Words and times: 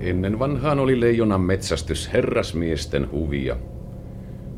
Ennen 0.00 0.38
vanhaan 0.38 0.78
oli 0.78 1.00
leijonan 1.00 1.40
metsästys 1.40 2.12
herrasmiesten 2.12 3.10
huvia. 3.12 3.56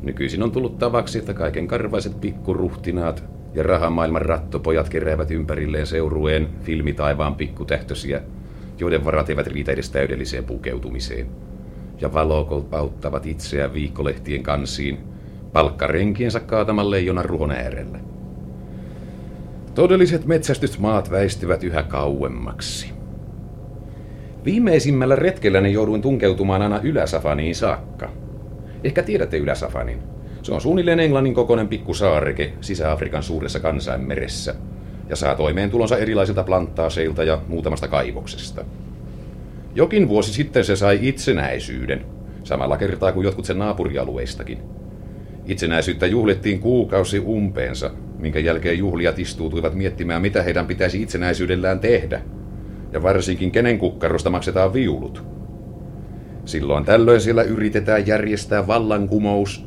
Nykyisin 0.01 0.43
on 0.43 0.51
tullut 0.51 0.77
tavaksi, 0.77 1.19
että 1.19 1.33
kaiken 1.33 1.67
karvaiset 1.67 2.21
pikkuruhtinaat 2.21 3.23
ja 3.53 3.63
rahamaailman 3.63 4.21
rattopojat 4.21 4.89
keräävät 4.89 5.31
ympärilleen 5.31 5.87
seurueen 5.87 6.47
filmitaivaan 6.61 7.35
pikkutähtösiä, 7.35 8.21
joiden 8.79 9.05
varat 9.05 9.29
eivät 9.29 9.47
riitä 9.47 9.71
edes 9.71 9.89
täydelliseen 9.89 10.43
pukeutumiseen. 10.43 11.27
Ja 12.01 12.13
valokot 12.13 12.73
auttavat 12.73 13.25
itseään 13.25 13.73
viikkolehtien 13.73 14.43
kansiin, 14.43 14.97
palkkarenkiensä 15.53 16.39
kaataman 16.39 16.91
leijonan 16.91 17.25
ruhon 17.25 17.51
äärellä. 17.51 17.99
Todelliset 19.75 20.25
metsästysmaat 20.25 21.11
väistyvät 21.11 21.63
yhä 21.63 21.83
kauemmaksi. 21.83 22.92
Viimeisimmällä 24.45 25.15
retkelläni 25.15 25.73
jouduin 25.73 26.01
tunkeutumaan 26.01 26.61
aina 26.61 26.79
Yläsafaniin 26.83 27.55
saakka. 27.55 28.09
Ehkä 28.83 29.03
tiedätte 29.03 29.37
Yläsafanin. 29.37 29.99
Se 30.41 30.53
on 30.53 30.61
suunnilleen 30.61 30.99
Englannin 30.99 31.33
kokoinen 31.33 31.67
pikkusaareke 31.67 32.53
Sisä-Afrikan 32.61 33.23
suuressa 33.23 33.59
kansainmeressä 33.59 34.55
ja 35.09 35.15
saa 35.15 35.35
toimeentulonsa 35.35 35.97
erilaisilta 35.97 36.43
planttaaseilta 36.43 37.23
ja 37.23 37.41
muutamasta 37.47 37.87
kaivoksesta. 37.87 38.65
Jokin 39.75 40.07
vuosi 40.07 40.33
sitten 40.33 40.65
se 40.65 40.75
sai 40.75 40.99
itsenäisyyden, 41.01 42.05
samalla 42.43 42.77
kertaa 42.77 43.11
kuin 43.11 43.25
jotkut 43.25 43.45
sen 43.45 43.59
naapurialueistakin. 43.59 44.57
Itsenäisyyttä 45.45 46.05
juhlittiin 46.05 46.59
kuukausi 46.59 47.19
umpeensa, 47.19 47.91
minkä 48.19 48.39
jälkeen 48.39 48.77
juhlijat 48.77 49.19
istuutuivat 49.19 49.73
miettimään, 49.73 50.21
mitä 50.21 50.43
heidän 50.43 50.67
pitäisi 50.67 51.01
itsenäisyydellään 51.01 51.79
tehdä, 51.79 52.21
ja 52.93 53.03
varsinkin 53.03 53.51
kenen 53.51 53.79
kukkarosta 53.79 54.29
maksetaan 54.29 54.73
viulut. 54.73 55.23
Silloin 56.45 56.85
tällöin 56.85 57.21
siellä 57.21 57.43
yritetään 57.43 58.07
järjestää 58.07 58.67
vallankumous, 58.67 59.65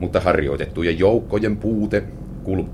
mutta 0.00 0.20
harjoitettujen 0.20 0.98
joukkojen 0.98 1.56
puute, 1.56 2.02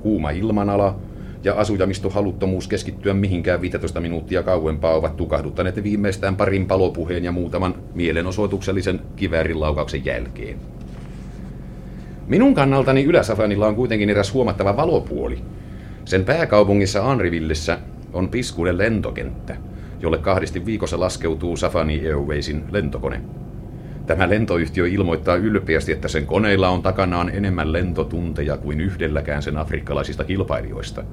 kuuma 0.03 0.31
ilmanala 0.31 0.99
ja 1.45 1.55
asujamistohaluttomuus 1.55 2.69
keskittyä 2.69 3.15
mihinkään 3.15 3.61
15 3.61 4.01
minuuttia 4.01 4.43
kauempaa 4.43 4.95
ovat 4.95 5.17
tukahduttaneet 5.17 5.83
viimeistään 5.83 6.37
parin 6.37 6.67
palopuheen 6.67 7.25
ja 7.25 7.33
muutaman 7.33 7.75
mielenosoituksellisen 7.95 9.01
kiväärilaukauksen 9.17 10.05
jälkeen. 10.05 10.59
Minun 12.27 12.55
kannaltani 12.55 13.05
Yläsafanilla 13.05 13.67
on 13.67 13.77
kuitenkin 13.77 14.11
eräs 14.11 14.35
huomattava 14.35 14.77
valopuoli. 14.77 15.39
Sen 16.05 16.25
pääkaupungissa 16.25 17.11
Anrivillissä 17.11 17.79
on 18.13 18.29
piskuinen 18.29 18.79
lentokenttä, 18.79 19.57
jolle 20.01 20.19
kahdesti 20.19 20.67
viikossa 20.67 21.01
laskeutuu 21.01 21.57
Safani 21.57 22.07
Airwaysin 22.07 22.65
lentokone. 22.71 23.21
Tämä 24.07 24.29
lentoyhtiö 24.29 24.89
ilmoittaa 24.89 25.37
ylpeästi, 25.37 25.93
että 25.93 26.09
sen 26.09 26.27
koneilla 26.27 26.69
on 26.69 26.83
takanaan 26.83 27.31
enemmän 27.35 27.73
lentotunteja 27.73 28.57
kuin 28.57 28.81
yhdelläkään 28.81 29.43
sen 29.43 29.57
afrikkalaisista 29.57 30.25
kilpailijoista. 30.25 31.05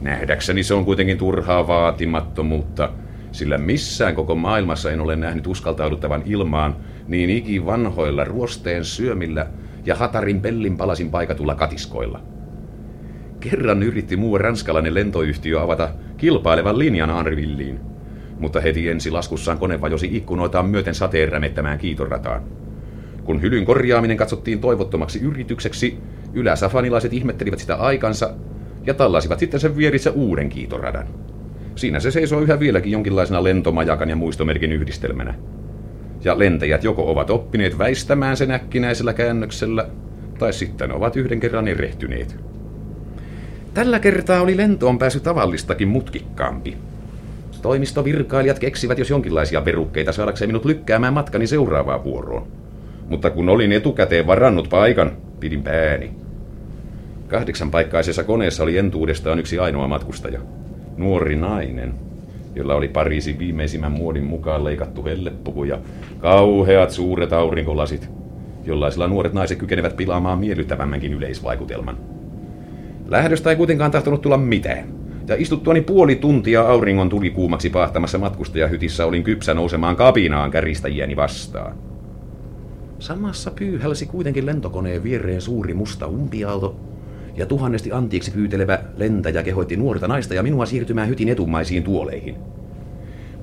Nähdäkseni 0.00 0.62
se 0.62 0.74
on 0.74 0.84
kuitenkin 0.84 1.18
turhaa 1.18 1.66
vaatimattomuutta, 1.66 2.92
sillä 3.32 3.58
missään 3.58 4.14
koko 4.14 4.34
maailmassa 4.34 4.90
en 4.90 5.00
ole 5.00 5.16
nähnyt 5.16 5.46
uskaltauduttavan 5.46 6.22
ilmaan 6.26 6.76
niin 7.08 7.30
iki 7.30 7.66
vanhoilla 7.66 8.24
ruosteen 8.24 8.84
syömillä 8.84 9.46
ja 9.84 9.94
hatarin 9.94 10.40
pellin 10.40 10.76
palasin 10.76 11.10
paikatulla 11.10 11.54
katiskoilla. 11.54 12.20
Kerran 13.40 13.82
yritti 13.82 14.16
muu 14.16 14.38
ranskalainen 14.38 14.94
lentoyhtiö 14.94 15.62
avata 15.62 15.88
kilpailevan 16.16 16.78
linjan 16.78 17.10
Anrivilliin, 17.10 17.89
mutta 18.40 18.60
heti 18.60 18.88
ensi 18.88 19.10
laskussaan 19.10 19.58
kone 19.58 19.80
vajosi 19.80 20.08
ikkunoitaan 20.12 20.66
myöten 20.66 20.94
sateen 20.94 21.32
rämettämään 21.32 21.78
kiitorataan. 21.78 22.42
Kun 23.24 23.42
hylyn 23.42 23.64
korjaaminen 23.64 24.16
katsottiin 24.16 24.60
toivottomaksi 24.60 25.20
yritykseksi, 25.20 25.98
yläsafanilaiset 26.32 27.12
ihmettelivät 27.12 27.58
sitä 27.58 27.74
aikansa 27.74 28.34
ja 28.86 28.94
tallasivat 28.94 29.38
sitten 29.38 29.60
sen 29.60 29.76
vierissä 29.76 30.10
uuden 30.10 30.48
kiitoradan. 30.48 31.06
Siinä 31.74 32.00
se 32.00 32.10
seisoo 32.10 32.40
yhä 32.40 32.60
vieläkin 32.60 32.92
jonkinlaisena 32.92 33.44
lentomajakan 33.44 34.10
ja 34.10 34.16
muistomerkin 34.16 34.72
yhdistelmänä. 34.72 35.34
Ja 36.24 36.38
lentäjät 36.38 36.84
joko 36.84 37.10
ovat 37.10 37.30
oppineet 37.30 37.78
väistämään 37.78 38.36
sen 38.36 38.50
äkkinäisellä 38.50 39.12
käännöksellä, 39.12 39.86
tai 40.38 40.52
sitten 40.52 40.92
ovat 40.92 41.16
yhden 41.16 41.40
kerran 41.40 41.68
erehtyneet. 41.68 42.36
Tällä 43.74 43.98
kertaa 43.98 44.40
oli 44.40 44.56
lentoon 44.56 44.98
pääsy 44.98 45.20
tavallistakin 45.20 45.88
mutkikkaampi. 45.88 46.76
Toimistovirkailijat 47.62 48.58
keksivät 48.58 48.98
jos 48.98 49.10
jonkinlaisia 49.10 49.64
verukkeita 49.64 50.12
saadakseen 50.12 50.48
minut 50.48 50.64
lykkäämään 50.64 51.14
matkani 51.14 51.46
seuraavaan 51.46 52.04
vuoroon. 52.04 52.46
Mutta 53.08 53.30
kun 53.30 53.48
olin 53.48 53.72
etukäteen 53.72 54.26
varannut 54.26 54.68
paikan, 54.68 55.12
pidin 55.40 55.62
pääni. 55.62 56.10
Kahdeksan 57.28 57.70
paikkaisessa 57.70 58.24
koneessa 58.24 58.62
oli 58.62 58.78
entuudestaan 58.78 59.38
yksi 59.38 59.58
ainoa 59.58 59.88
matkustaja. 59.88 60.40
Nuori 60.96 61.36
nainen, 61.36 61.94
jolla 62.54 62.74
oli 62.74 62.88
Pariisin 62.88 63.38
viimeisimmän 63.38 63.92
muodin 63.92 64.24
mukaan 64.24 64.64
leikattu 64.64 65.04
hellepuku 65.04 65.64
ja 65.64 65.78
kauheat 66.18 66.90
suuret 66.90 67.32
aurinkolasit, 67.32 68.10
jollaisilla 68.64 69.08
nuoret 69.08 69.32
naiset 69.32 69.58
kykenevät 69.58 69.96
pilaamaan 69.96 70.38
miellyttävämmänkin 70.38 71.12
yleisvaikutelman. 71.12 71.98
Lähdöstä 73.08 73.50
ei 73.50 73.56
kuitenkaan 73.56 73.90
tahtonut 73.90 74.22
tulla 74.22 74.36
mitään. 74.36 74.84
Ja 75.30 75.36
istuttuani 75.38 75.80
puoli 75.80 76.16
tuntia 76.16 76.62
auringon 76.62 77.08
tuli 77.08 77.30
kuumaksi 77.30 77.70
pahtamassa 77.70 78.18
matkustajahytissä 78.18 79.06
olin 79.06 79.22
kypsä 79.22 79.54
nousemaan 79.54 79.96
kapinaan 79.96 80.50
käristäjiäni 80.50 81.16
vastaan. 81.16 81.76
Samassa 82.98 83.50
pyyhälsi 83.50 84.06
kuitenkin 84.06 84.46
lentokoneen 84.46 85.02
viereen 85.02 85.40
suuri 85.40 85.74
musta 85.74 86.06
umpiaalto, 86.06 86.76
ja 87.36 87.46
tuhannesti 87.46 87.92
antiiksi 87.92 88.30
pyytelevä 88.30 88.78
lentäjä 88.96 89.42
kehoitti 89.42 89.76
nuorta 89.76 90.08
naista 90.08 90.34
ja 90.34 90.42
minua 90.42 90.66
siirtymään 90.66 91.08
hytin 91.08 91.28
etumaisiin 91.28 91.82
tuoleihin. 91.82 92.36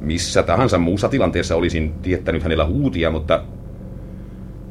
Missä 0.01 0.43
tahansa 0.43 0.77
muussa 0.77 1.09
tilanteessa 1.09 1.55
olisin 1.55 1.93
tiettänyt 2.01 2.43
hänellä 2.43 2.65
huutia, 2.65 3.11
mutta... 3.11 3.43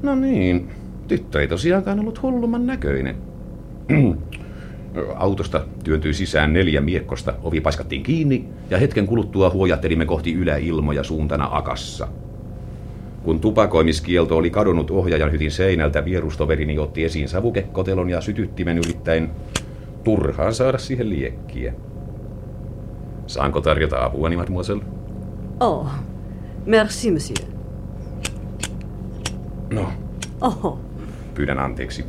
No 0.02 0.14
niin, 0.14 0.68
tyttö 1.08 1.40
ei 1.40 1.48
tosiaankaan 1.48 2.00
ollut 2.00 2.22
hullumman 2.22 2.66
näköinen. 2.66 3.16
Autosta 5.14 5.60
työntyi 5.84 6.14
sisään 6.14 6.52
neljä 6.52 6.80
miekkosta, 6.80 7.34
ovi 7.42 7.60
paiskattiin 7.60 8.02
kiinni 8.02 8.48
ja 8.70 8.78
hetken 8.78 9.06
kuluttua 9.06 9.50
huojattelimme 9.50 10.06
kohti 10.06 10.32
yläilmoja 10.32 11.04
suuntana 11.04 11.48
Akassa. 11.52 12.08
Kun 13.22 13.40
tupakoimiskielto 13.40 14.36
oli 14.36 14.50
kadonnut 14.50 14.90
ohjaajan 14.90 15.32
hytin 15.32 15.50
seinältä, 15.50 16.04
vierustoverini 16.04 16.78
otti 16.78 17.04
esiin 17.04 17.28
savukekkotelon 17.28 18.10
ja 18.10 18.20
sytyttimen 18.20 18.78
yrittäen 18.78 19.30
turhaan 20.04 20.54
saada 20.54 20.78
siihen 20.78 21.10
liekkiä. 21.10 21.72
Saanko 23.26 23.60
tarjota 23.60 24.04
apua, 24.04 24.30
mademoiselle? 24.30 24.84
Oh, 25.60 25.88
merci, 26.66 27.10
monsieur. 27.10 27.48
No, 29.72 29.92
Oho, 30.40 30.80
pyydän 31.34 31.58
anteeksi. 31.58 32.04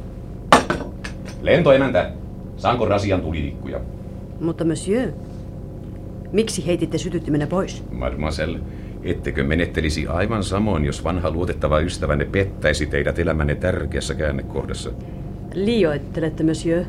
Lentoemäntä, 1.41 2.11
saanko 2.57 2.85
rasian 2.85 3.21
tulitikkuja? 3.21 3.79
mutta 4.39 4.63
monsieur, 4.63 5.11
miksi 6.31 6.65
heititte 6.65 6.97
sytyttimenne 6.97 7.45
pois? 7.47 7.83
Mademoiselle, 7.91 8.59
ettekö 9.03 9.43
menettelisi 9.43 10.07
aivan 10.07 10.43
samoin, 10.43 10.85
jos 10.85 11.03
vanha 11.03 11.31
luotettava 11.31 11.79
ystävänne 11.79 12.25
pettäisi 12.25 12.85
teidät 12.85 13.19
elämänne 13.19 13.55
tärkeässä 13.55 14.15
käännekohdassa? 14.15 14.91
Liioittelette, 15.53 16.43
monsieur. 16.43 16.85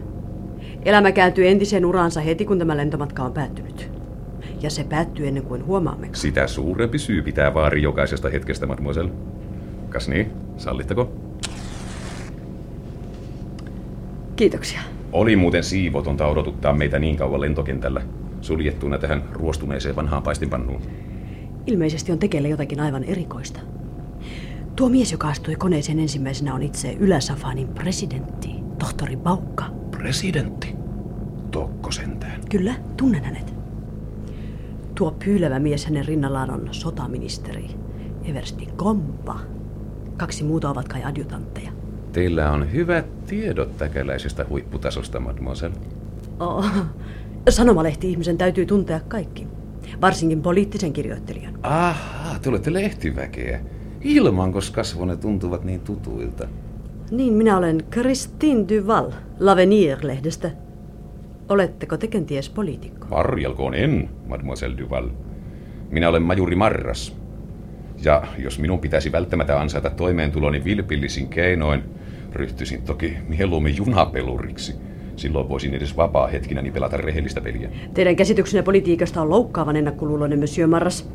Elämä 0.84 1.12
kääntyy 1.12 1.48
entiseen 1.48 1.84
uraansa 1.84 2.20
heti, 2.20 2.44
kun 2.44 2.58
tämä 2.58 2.76
lentomatka 2.76 3.22
on 3.22 3.32
päättynyt. 3.32 3.90
Ja 4.62 4.70
se 4.70 4.84
päättyy 4.84 5.28
ennen 5.28 5.42
kuin 5.42 5.66
huomaamme. 5.66 6.08
Sitä 6.12 6.46
suurempi 6.46 6.98
syy 6.98 7.22
pitää 7.22 7.54
vaari 7.54 7.82
jokaisesta 7.82 8.28
hetkestä, 8.28 8.66
mademoiselle. 8.66 9.10
Kas 9.88 10.08
niin, 10.08 10.30
sallittako? 10.56 11.12
Kiitoksia. 14.36 14.80
Oli 15.12 15.36
muuten 15.36 15.64
siivotonta 15.64 16.26
odotuttaa 16.26 16.72
meitä 16.72 16.98
niin 16.98 17.16
kauan 17.16 17.40
lentokentällä, 17.40 18.02
suljettuna 18.40 18.98
tähän 18.98 19.22
ruostuneeseen 19.32 19.96
vanhaan 19.96 20.22
paistinpannuun. 20.22 20.82
Ilmeisesti 21.66 22.12
on 22.12 22.18
tekeillä 22.18 22.48
jotakin 22.48 22.80
aivan 22.80 23.04
erikoista. 23.04 23.60
Tuo 24.76 24.88
mies, 24.88 25.12
joka 25.12 25.28
astui 25.28 25.56
koneeseen 25.56 25.98
ensimmäisenä, 25.98 26.54
on 26.54 26.62
itse 26.62 26.96
Yläsafanin 27.00 27.68
presidentti, 27.68 28.50
tohtori 28.78 29.16
Baukka. 29.16 29.64
Presidentti? 29.90 30.74
Tokko 31.50 31.90
sentään. 31.90 32.40
Kyllä, 32.50 32.74
tunnen 32.96 33.24
hänet. 33.24 33.54
Tuo 34.94 35.16
pyylevä 35.24 35.58
mies 35.58 35.86
hänen 35.86 36.04
rinnallaan 36.04 36.50
on 36.50 36.68
sotaministeri, 36.70 37.70
Eversti 38.24 38.68
Kompa. 38.76 39.40
Kaksi 40.16 40.44
muuta 40.44 40.70
ovat 40.70 40.88
kai 40.88 41.04
adjutantteja. 41.04 41.77
Teillä 42.18 42.50
on 42.50 42.72
hyvät 42.72 43.26
tiedot 43.26 43.76
täkäläisestä 43.76 44.46
huipputasosta, 44.48 45.20
mademoiselle. 45.20 45.76
Oh, 46.40 46.66
sanomalehti-ihmisen 47.48 48.38
täytyy 48.38 48.66
tuntea 48.66 49.00
kaikki. 49.08 49.46
Varsinkin 50.00 50.42
poliittisen 50.42 50.92
kirjoittelijan. 50.92 51.58
Aha, 51.62 52.38
te 52.38 52.48
olette 52.48 52.72
lehtiväkeä. 52.72 53.60
Ilmankos 54.00 54.70
kasvonne 54.70 55.16
tuntuvat 55.16 55.64
niin 55.64 55.80
tutuilta. 55.80 56.48
Niin, 57.10 57.32
minä 57.32 57.58
olen 57.58 57.84
Christine 57.92 58.64
Duval, 58.68 59.10
L'Avenir-lehdestä. 59.40 60.50
Oletteko 61.48 61.96
te 61.96 62.06
kenties 62.06 62.50
poliitikko? 62.50 63.06
Varjelkoon 63.10 63.74
en, 63.74 64.10
mademoiselle 64.26 64.78
Duval. 64.78 65.08
Minä 65.90 66.08
olen 66.08 66.22
majuri 66.22 66.56
Marras. 66.56 67.16
Ja 68.04 68.22
jos 68.38 68.58
minun 68.58 68.78
pitäisi 68.78 69.12
välttämättä 69.12 69.60
ansaita 69.60 69.90
toimeentuloni 69.90 70.64
vilpillisin 70.64 71.28
keinoin, 71.28 71.82
ryhtyisin 72.32 72.82
toki 72.82 73.16
mieluummin 73.28 73.76
junapeluriksi. 73.76 74.74
Silloin 75.16 75.48
voisin 75.48 75.74
edes 75.74 75.96
vapaa 75.96 76.26
hetkinäni 76.26 76.70
pelata 76.70 76.96
rehellistä 76.96 77.40
peliä. 77.40 77.70
Teidän 77.94 78.16
käsityksenne 78.16 78.62
politiikasta 78.62 79.22
on 79.22 79.30
loukkaavan 79.30 79.76
ennakkoluuloinen, 79.76 80.38
Monsieur 80.38 80.68
Marras. 80.68 81.10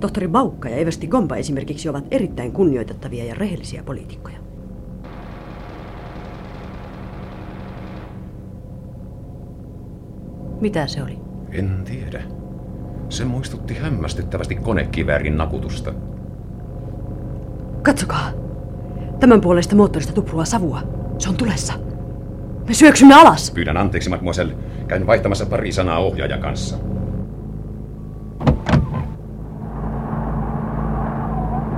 Tohtori 0.00 0.28
Baukka 0.28 0.68
ja 0.68 0.76
Eversti 0.76 1.06
Gomba 1.06 1.36
esimerkiksi 1.36 1.88
ovat 1.88 2.04
erittäin 2.10 2.52
kunnioitettavia 2.52 3.24
ja 3.24 3.34
rehellisiä 3.34 3.82
poliitikkoja. 3.82 4.38
Mitä 10.60 10.86
se 10.86 11.02
oli? 11.02 11.18
En 11.50 11.82
tiedä. 11.84 12.22
Se 13.08 13.24
muistutti 13.24 13.74
hämmästyttävästi 13.74 14.54
konekiväärin 14.54 15.36
nakutusta. 15.36 15.94
Katsokaa! 17.82 18.47
Tämän 19.20 19.40
puolesta 19.40 19.76
moottorista 19.76 20.12
tupruaa 20.12 20.44
savua. 20.44 20.80
Se 21.18 21.28
on 21.28 21.36
tulessa. 21.36 21.72
Me 22.68 22.74
syöksymme 22.74 23.14
alas! 23.14 23.50
Pyydän 23.50 23.76
anteeksi, 23.76 24.10
mademoiselle. 24.10 24.54
Käyn 24.88 25.06
vaihtamassa 25.06 25.46
pari 25.46 25.72
sanaa 25.72 25.98
ohjaajan 25.98 26.40
kanssa. 26.40 26.76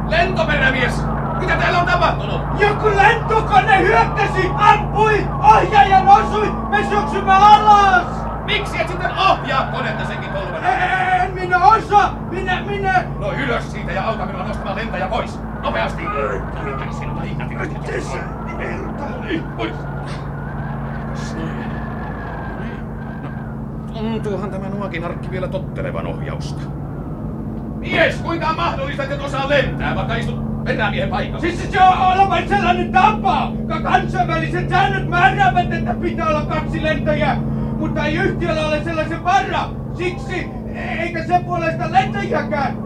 Lentoperämies! 0.09 0.95
Mitä 1.41 1.57
täällä 1.57 1.79
on 1.81 1.87
tapahtunut? 1.87 2.41
Joku 2.59 2.87
lentokone 2.97 3.81
hyökkäsi, 3.83 4.51
ampui, 4.55 5.27
ohjaajan 5.57 6.09
osui, 6.09 6.53
me 6.71 6.85
syöksymme 6.89 7.33
alas! 7.33 8.07
Miksi 8.45 8.81
et 8.81 8.89
sitten 8.89 9.11
ohjaa 9.31 9.73
konetta 9.73 10.07
senkin 10.07 10.31
tolvena? 10.31 10.69
En 11.25 11.35
minä 11.35 11.67
osaa, 11.67 12.17
minä, 12.31 12.63
minä... 12.67 13.05
No 13.19 13.33
ylös 13.33 13.73
siitä 13.73 13.93
ja 13.93 14.05
auta 14.05 14.27
minua 14.27 14.45
nostamaan 14.45 14.77
lentäjä 14.77 15.09
pois. 15.09 15.39
Nopeasti! 15.63 16.03
Mikä 16.03 16.93
sinulta 16.93 17.23
Niin, 19.25 19.43
pois. 19.57 19.73
Tuntuuhan 23.95 24.51
tämä 24.51 24.69
nuokin 24.69 25.05
arkki 25.05 25.31
vielä 25.31 25.49
tottelevan 25.49 26.07
ohjausta. 26.07 26.63
Mies, 27.77 28.15
kuinka 28.17 28.49
on 28.49 28.57
mahdollista, 28.57 29.03
että 29.03 29.15
et 29.15 29.21
osaa 29.23 29.49
lentää, 29.49 29.95
vaikka 29.95 30.15
istut 30.15 30.65
perämiehen 30.65 31.11
paikalla? 31.11 31.41
Siis 31.41 31.73
se 31.73 31.83
on 31.83 31.99
olevan 31.99 32.49
sellainen 32.49 32.93
tapa! 32.93 33.53
Ka- 33.69 33.81
Kansainväliset 33.81 34.69
säännöt 34.69 35.09
määräävät, 35.09 35.73
että 35.73 35.95
pitää 35.95 36.29
olla 36.29 36.47
kaksi 36.47 36.83
lentäjää, 36.83 37.37
mutta 37.79 38.05
ei 38.05 38.15
yhtiöllä 38.15 38.67
ole 38.67 38.85
sellaisen 38.85 39.25
varra! 39.25 39.69
Siksi 39.95 40.49
eikä 40.99 41.25
sen 41.25 41.45
puolesta 41.45 41.93
lentäjäkään! 41.93 42.77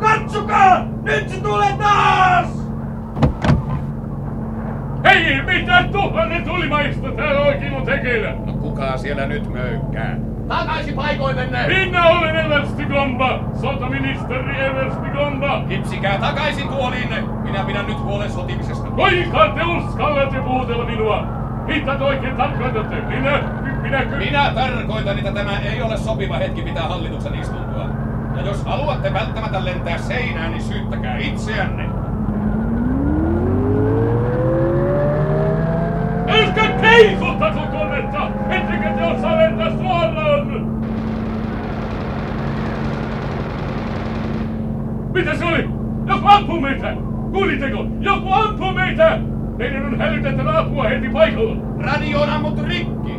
Katsokaa! 0.00 0.84
Nyt 1.02 1.28
se 1.28 1.40
tulee 1.40 1.72
taas! 1.78 2.68
Hei, 5.04 5.42
mitä 5.42 5.84
tuhannen 5.92 6.44
tulimaista 6.44 7.12
täällä 7.12 7.40
oikein 7.40 7.74
on 7.74 7.86
tekeillä? 7.86 8.34
No 8.46 8.52
kuka 8.52 8.96
siellä 8.98 9.26
nyt 9.26 9.52
möykkää? 9.52 10.16
Takaisin 10.48 10.94
paikoillenne! 10.94 11.66
Minä 11.68 12.06
olen 12.06 12.36
Eversti 12.36 12.84
Gomba, 12.84 13.40
sotaministeri 13.60 14.60
Eversti 14.60 15.08
Gomba. 15.08 15.64
Kipsikää 15.68 16.18
takaisin 16.18 16.68
tuoliinne! 16.68 17.20
Minä 17.42 17.64
pidän 17.64 17.86
nyt 17.86 18.00
huolen 18.00 18.30
sotimisesta. 18.30 18.90
Kuinka 18.90 19.52
te 19.54 19.64
uskallatte 19.64 20.40
puhutella 20.40 20.84
minua? 20.84 21.26
Mitä 21.66 21.94
te 21.94 22.04
oikein 22.04 22.36
tarkoitatte? 22.36 22.96
Minä, 22.96 23.42
minäkö? 23.82 24.16
Minä 24.16 24.52
tarkoitan, 24.54 25.18
että 25.18 25.32
tämä 25.32 25.58
ei 25.58 25.82
ole 25.82 25.96
sopiva 25.96 26.36
hetki 26.36 26.62
pitää 26.62 26.88
hallituksen 26.88 27.34
istuntoa. 27.34 27.67
Ja 28.38 28.44
jos 28.44 28.64
haluatte 28.64 29.12
välttämättä 29.12 29.64
lentää 29.64 29.98
seinään, 29.98 30.50
niin 30.50 30.62
syyttäkää 30.62 31.18
itseänne. 31.18 31.88
Älkää 36.28 36.68
keisottako 36.80 37.60
konetta! 37.66 38.30
Ettekö 38.50 38.90
te 38.96 39.04
osaa 39.04 39.36
lentää 39.36 39.70
suoraan? 39.70 40.48
Mitä 45.12 45.34
se 45.34 45.44
oli? 45.44 45.68
Joku 46.06 46.26
ampuu 46.28 46.60
meitä! 46.60 46.96
Kuulitteko? 47.32 47.86
Joku 48.00 48.32
ampuu 48.32 48.72
meitä! 48.72 49.18
Meidän 49.56 49.86
on 49.86 49.98
hälytettävä 49.98 50.58
apua 50.58 50.88
heti 50.88 51.08
paikalla! 51.08 51.56
Radio 51.78 52.20
on 52.20 52.30
ammuttu 52.30 52.62
rikki. 52.64 53.17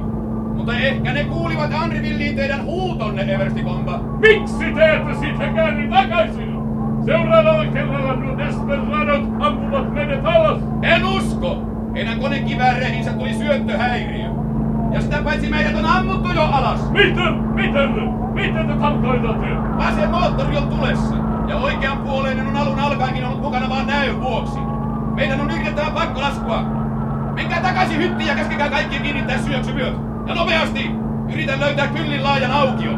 Mutta 0.60 0.78
ehkä 0.78 1.14
ne 1.14 1.24
kuulivat 1.24 1.74
Anrivilliin 1.74 2.36
teidän 2.36 2.64
huutonne, 2.64 3.34
Eversti 3.34 3.64
Bomba. 3.64 4.00
Miksi 4.00 4.74
te 4.76 4.96
ette 4.96 5.14
siitä 5.20 5.48
käänny 5.48 5.90
takaisin? 5.90 6.56
Seuraavalla 7.06 7.66
kerralla 7.66 8.16
nuo 8.16 8.38
desperadot 8.38 9.24
ampuvat 9.40 9.94
meidät 9.94 10.26
alas! 10.26 10.58
En 10.82 11.06
usko! 11.06 11.62
Heidän 11.96 12.20
konekivääreihinsä 12.20 13.14
tuli 13.14 13.34
syöttöhäiriö. 13.34 14.30
Ja 14.92 15.02
sitä 15.02 15.22
paitsi 15.24 15.50
meidät 15.50 15.76
on 15.76 15.86
ammuttu 15.86 16.30
jo 16.36 16.44
alas. 16.44 16.92
Miten? 16.92 17.34
Miten? 17.34 17.90
Miten 18.34 18.68
te 18.68 18.74
tarkoitatte? 18.74 19.48
Vasen 19.78 20.10
moottori 20.10 20.58
on 20.58 20.68
tulessa. 20.68 21.16
Ja 21.48 21.56
oikean 21.56 21.98
puoleinen 21.98 22.48
on 22.48 22.58
alun 22.58 22.80
alkaenkin 22.80 23.26
ollut 23.26 23.42
mukana 23.42 23.70
vaan 23.70 23.88
näön 23.88 24.22
vuoksi. 24.22 24.60
Meidän 25.16 25.42
on 25.42 25.52
yritettävä 25.52 25.92
pakkolaskua. 25.92 26.64
Menkää 27.36 27.62
takaisin 27.62 27.98
hyttiin 27.98 28.28
ja 28.28 28.36
käskekää 28.36 28.70
kaikkien 28.70 29.02
kiinnittää 29.02 29.38
syöksyvyöt. 29.38 30.09
Ja 30.30 30.36
nopeasti! 30.36 30.92
Yritän 31.34 31.60
löytää 31.60 31.88
kyllin 31.88 32.24
laajan 32.24 32.52
aukio. 32.52 32.92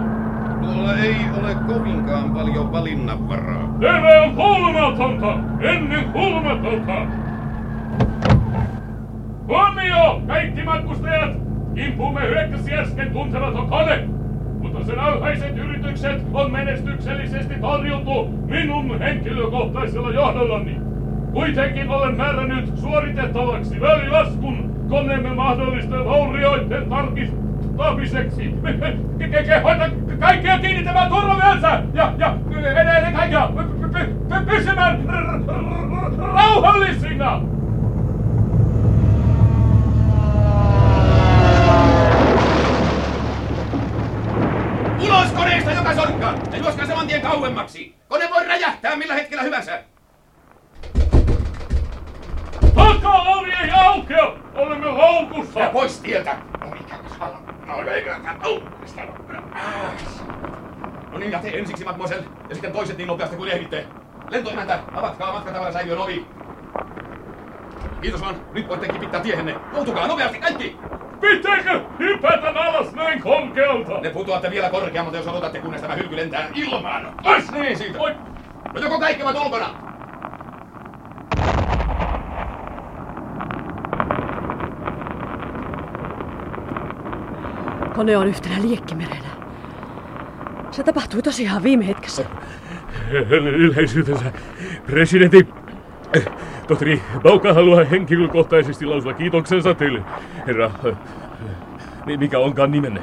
Tuolla 0.62 0.98
ei 0.98 1.16
ole 1.40 1.56
kovinkaan 1.56 2.32
paljon 2.32 2.72
valinnanvaraa. 2.72 3.78
Tämä 3.80 4.22
on 4.24 4.36
kuulumatonta! 4.36 5.34
Ennen 5.62 6.06
kuulumatonta! 6.06 6.94
Huomio, 9.48 10.22
kaikki 10.28 10.64
matkustajat! 10.64 11.32
Kimpumme 11.76 12.22
hyökkäsi 12.22 12.74
äsken 12.74 13.12
tuntematon 13.12 13.70
kone! 13.70 14.08
Mutta 14.62 14.86
sen 14.86 15.00
alhaiset 15.00 15.58
yritykset 15.58 16.22
on 16.34 16.52
menestyksellisesti 16.52 17.54
torjuttu 17.62 18.26
minun 18.46 19.00
henkilökohtaisella 19.00 20.12
johdollani. 20.12 20.78
Kuitenkin 21.34 21.90
olen 21.90 22.18
määrännyt 22.18 22.78
suoritettavaksi 22.78 23.82
välilaskun 23.82 24.71
koneemme 24.92 25.34
mahdollisten 25.34 26.06
vaurioiden 26.06 26.90
tarkistamiseksi. 26.90 28.54
Kehoita 29.46 29.90
kaikkia 30.20 30.60
kiinnittämään 30.60 31.10
turvavyönsä 31.10 31.84
ja, 31.94 32.14
ja 32.18 32.38
py- 33.56 33.90
py- 34.30 34.46
pysymään 34.46 35.04
rauhallisina! 36.18 37.42
Ulos 45.00 45.32
koneesta 45.32 45.72
joka 45.72 45.96
sorkka! 45.96 46.34
Ja 46.52 46.58
juoskaa 46.58 46.86
saman 46.86 47.08
tien 47.08 47.22
kauemmaksi! 47.22 47.96
Kone 48.08 48.30
voi 48.34 48.48
räjähtää 48.48 48.96
millä 48.96 49.14
hetkellä 49.14 49.44
hyvänsä! 49.44 49.91
Taka-ovi 53.02 53.52
ei 53.64 53.72
aukea! 53.72 54.34
Olemme 54.56 54.88
loukussa! 54.88 55.60
Ja 55.60 55.70
pois 55.70 56.00
tieltä! 56.00 56.38
No 61.12 61.18
niin, 61.18 61.32
ja 61.32 61.40
te 61.40 61.50
ensiksi, 61.50 61.84
mademoiselle, 61.84 62.26
ja 62.50 62.56
sitten 62.56 62.72
toiset 62.72 62.98
niin 62.98 63.08
nopeasti 63.08 63.36
kuin 63.36 63.52
ehditte. 63.52 63.86
Lentoimäntä, 64.30 64.80
avatkaa 64.94 65.34
matkatavarasäiliön 65.34 65.98
ovi. 65.98 66.26
Kiitos 68.02 68.22
vaan, 68.22 68.36
nyt 68.54 68.68
voitte 68.70 68.88
kipittää 68.88 69.22
tiehenne. 69.22 69.56
Joutukaa 69.74 70.08
nopeasti 70.08 70.40
kaikki! 70.40 70.80
Pitääkö 71.22 71.82
hypätä 72.00 72.50
alas 72.50 72.94
näin 72.94 73.22
korkealta? 73.22 74.02
Ne 74.02 74.10
putoatte 74.10 74.52
vielä 74.52 74.70
korkeammalta, 74.70 75.18
jos 75.18 75.28
odotatte, 75.28 75.60
kunnes 75.60 75.82
tämä 75.82 75.96
hylky 75.96 76.18
lentää 76.18 76.50
ilmaan. 76.54 77.14
As 77.24 77.52
niin 77.52 77.78
siitä! 77.78 78.00
Oi, 78.00 78.16
No 78.74 78.82
joko 78.82 79.00
kaikki 79.00 79.24
ovat 79.24 79.36
ulkona? 79.36 79.91
Kone 88.02 88.18
on 88.18 88.28
yhtenä 88.28 88.56
liekkimerenä. 88.62 89.30
Se 90.72 90.84
tapahtui 90.84 91.22
tosiaan 91.22 91.64
viime 91.64 91.88
hetkessä. 91.88 92.26
Yleisyytensä 93.58 94.32
presidentti 94.86 95.48
tohtori 96.68 97.02
Bauka 97.24 97.54
haluaa 97.54 97.84
henkilökohtaisesti 97.84 98.86
lausua 98.86 99.14
kiitoksensa 99.14 99.74
teille, 99.74 100.02
herra. 100.48 100.72
eh, 100.86 102.18
Mikä 102.18 102.40
onkaan 102.40 102.72
nimenne? 102.72 103.02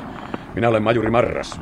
Minä 0.55 0.69
olen 0.69 0.83
majuri 0.83 1.11
Marras. 1.11 1.61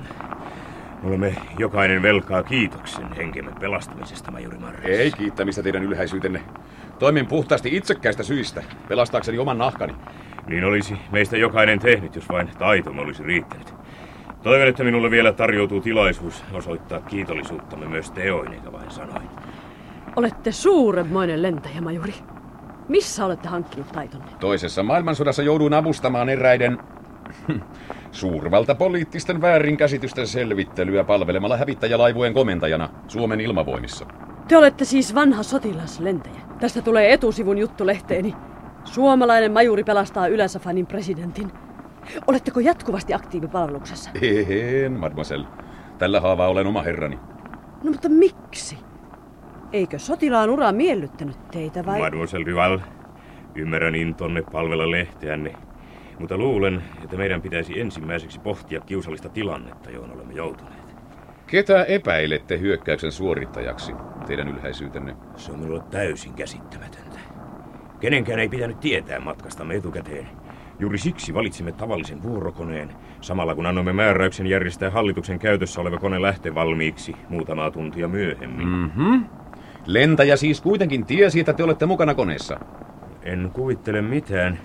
Olemme 1.05 1.35
jokainen 1.59 2.02
velkaa 2.02 2.43
kiitoksen 2.43 3.12
henkemme 3.16 3.52
pelastamisesta, 3.61 4.31
majuri 4.31 4.59
Marras. 4.59 4.85
Ei 4.85 5.11
kiittämistä 5.11 5.62
teidän 5.62 5.83
ylhäisyytenne. 5.83 6.43
Toimin 6.99 7.26
puhtaasti 7.26 7.76
itsekkäistä 7.76 8.23
syistä, 8.23 8.62
pelastaakseni 8.88 9.38
oman 9.38 9.59
nahkani. 9.59 9.95
Niin 10.49 10.65
olisi 10.65 10.95
meistä 11.12 11.37
jokainen 11.37 11.79
tehnyt, 11.79 12.17
jos 12.17 12.29
vain 12.29 12.50
taitomme 12.59 13.03
olisi 13.03 13.23
riittänyt. 13.23 13.75
Toivon, 14.43 14.69
että 14.69 14.85
minulle 14.85 15.11
vielä 15.11 15.33
tarjoutuu 15.33 15.81
tilaisuus 15.81 16.45
osoittaa 16.53 17.00
kiitollisuuttamme 17.00 17.87
myös 17.87 18.11
teoin, 18.11 18.53
eikä 18.53 18.73
vain 18.73 18.91
sanoin. 18.91 19.29
Olette 20.17 20.53
suuremmoinen 20.53 21.43
lentäjä, 21.43 21.81
majuri. 21.81 22.15
Missä 22.88 23.25
olette 23.25 23.49
hankkinut 23.49 23.93
taitonne? 23.93 24.26
Toisessa 24.41 24.83
maailmansodassa 24.83 25.43
jouduin 25.43 25.75
avustamaan 25.75 26.29
eräiden 26.29 26.79
suurvalta 28.11 28.75
poliittisten 28.75 29.41
väärinkäsitysten 29.41 30.26
selvittelyä 30.26 31.05
palvelemalla 31.05 31.57
hävittäjälaivueen 31.57 32.35
komentajana 32.35 32.88
Suomen 33.09 33.41
ilmavoimissa. 33.41 34.07
Te 34.49 34.57
olette 34.57 34.85
siis 34.85 35.15
vanha 35.15 35.43
sotilaslentäjä. 35.43 36.41
Tästä 36.61 36.83
tulee 36.83 37.12
etusivun 37.12 37.59
juttu 37.59 37.87
lehteeni. 37.87 38.35
Suomalainen 38.87 39.52
majuri 39.52 39.85
pelastaa 39.85 40.26
Yläsafanin 40.26 40.87
presidentin. 40.87 41.52
Oletteko 42.26 42.61
jatkuvasti 42.61 43.14
aktiivipalveluksessa? 43.14 44.11
En, 44.85 44.93
mademoiselle. 44.93 45.47
Tällä 45.99 46.21
haavaa 46.21 46.49
olen 46.49 46.66
oma 46.66 46.83
herrani. 46.83 47.16
No 47.85 47.90
mutta 47.90 48.09
miksi? 48.09 48.78
Eikö 49.73 49.99
sotilaan 49.99 50.50
ura 50.50 50.73
miellyttänyt 50.73 51.49
teitä 51.50 51.87
vai? 51.87 51.99
Mademoiselle 51.99 52.47
Duval, 52.47 52.78
ymmärrän 53.55 53.95
intonne 53.95 54.43
palvella 54.52 54.90
lehteänne, 54.90 55.52
mutta 56.19 56.37
luulen, 56.38 56.83
että 57.05 57.16
meidän 57.16 57.43
pitäisi 57.43 57.81
ensimmäiseksi 57.81 58.40
pohtia 58.40 58.81
kiusallista 58.81 59.28
tilannetta, 59.28 59.90
johon 59.90 60.12
olemme 60.12 60.35
joutuneet. 60.35 60.97
Ketä 61.47 61.85
epäilette 61.85 62.59
hyökkäyksen 62.59 63.12
suorittajaksi, 63.12 63.93
teidän 64.26 64.49
ylhäisyytenne? 64.49 65.16
Se 65.37 65.52
on 65.52 65.59
minulle 65.59 65.83
täysin 65.90 66.35
käsittämätöntä. 66.35 67.06
Kenenkään 68.00 68.38
ei 68.38 68.49
pitänyt 68.49 68.81
tietää 68.81 69.21
matkastamme 69.21 69.75
etukäteen. 69.75 70.26
Juuri 70.79 70.99
siksi 70.99 71.35
valitsimme 71.35 71.73
tavallisen 71.73 72.23
vuorokoneen, 72.23 72.88
samalla 73.21 73.55
kun 73.55 73.67
annoimme 73.67 73.93
määräyksen 73.93 74.47
järjestää 74.47 74.91
hallituksen 74.91 75.38
käytössä 75.38 75.81
oleva 75.81 75.99
kone 75.99 76.23
lähtee 76.23 76.55
valmiiksi 76.55 77.17
muutamaa 77.29 77.71
tuntia 77.71 78.09
myöhemmin. 78.09 78.69
Mhm. 78.69 79.15
Lentäjä 79.87 80.37
siis 80.37 80.61
kuitenkin 80.61 81.07
tiesi, 81.07 81.41
että 81.41 81.53
te 81.53 81.65
olette 81.65 81.87
mukana 81.87 82.15
koneessa. 82.15 82.61
En 83.23 83.50
kuvittele 83.53 84.03
mitään, 84.03 84.59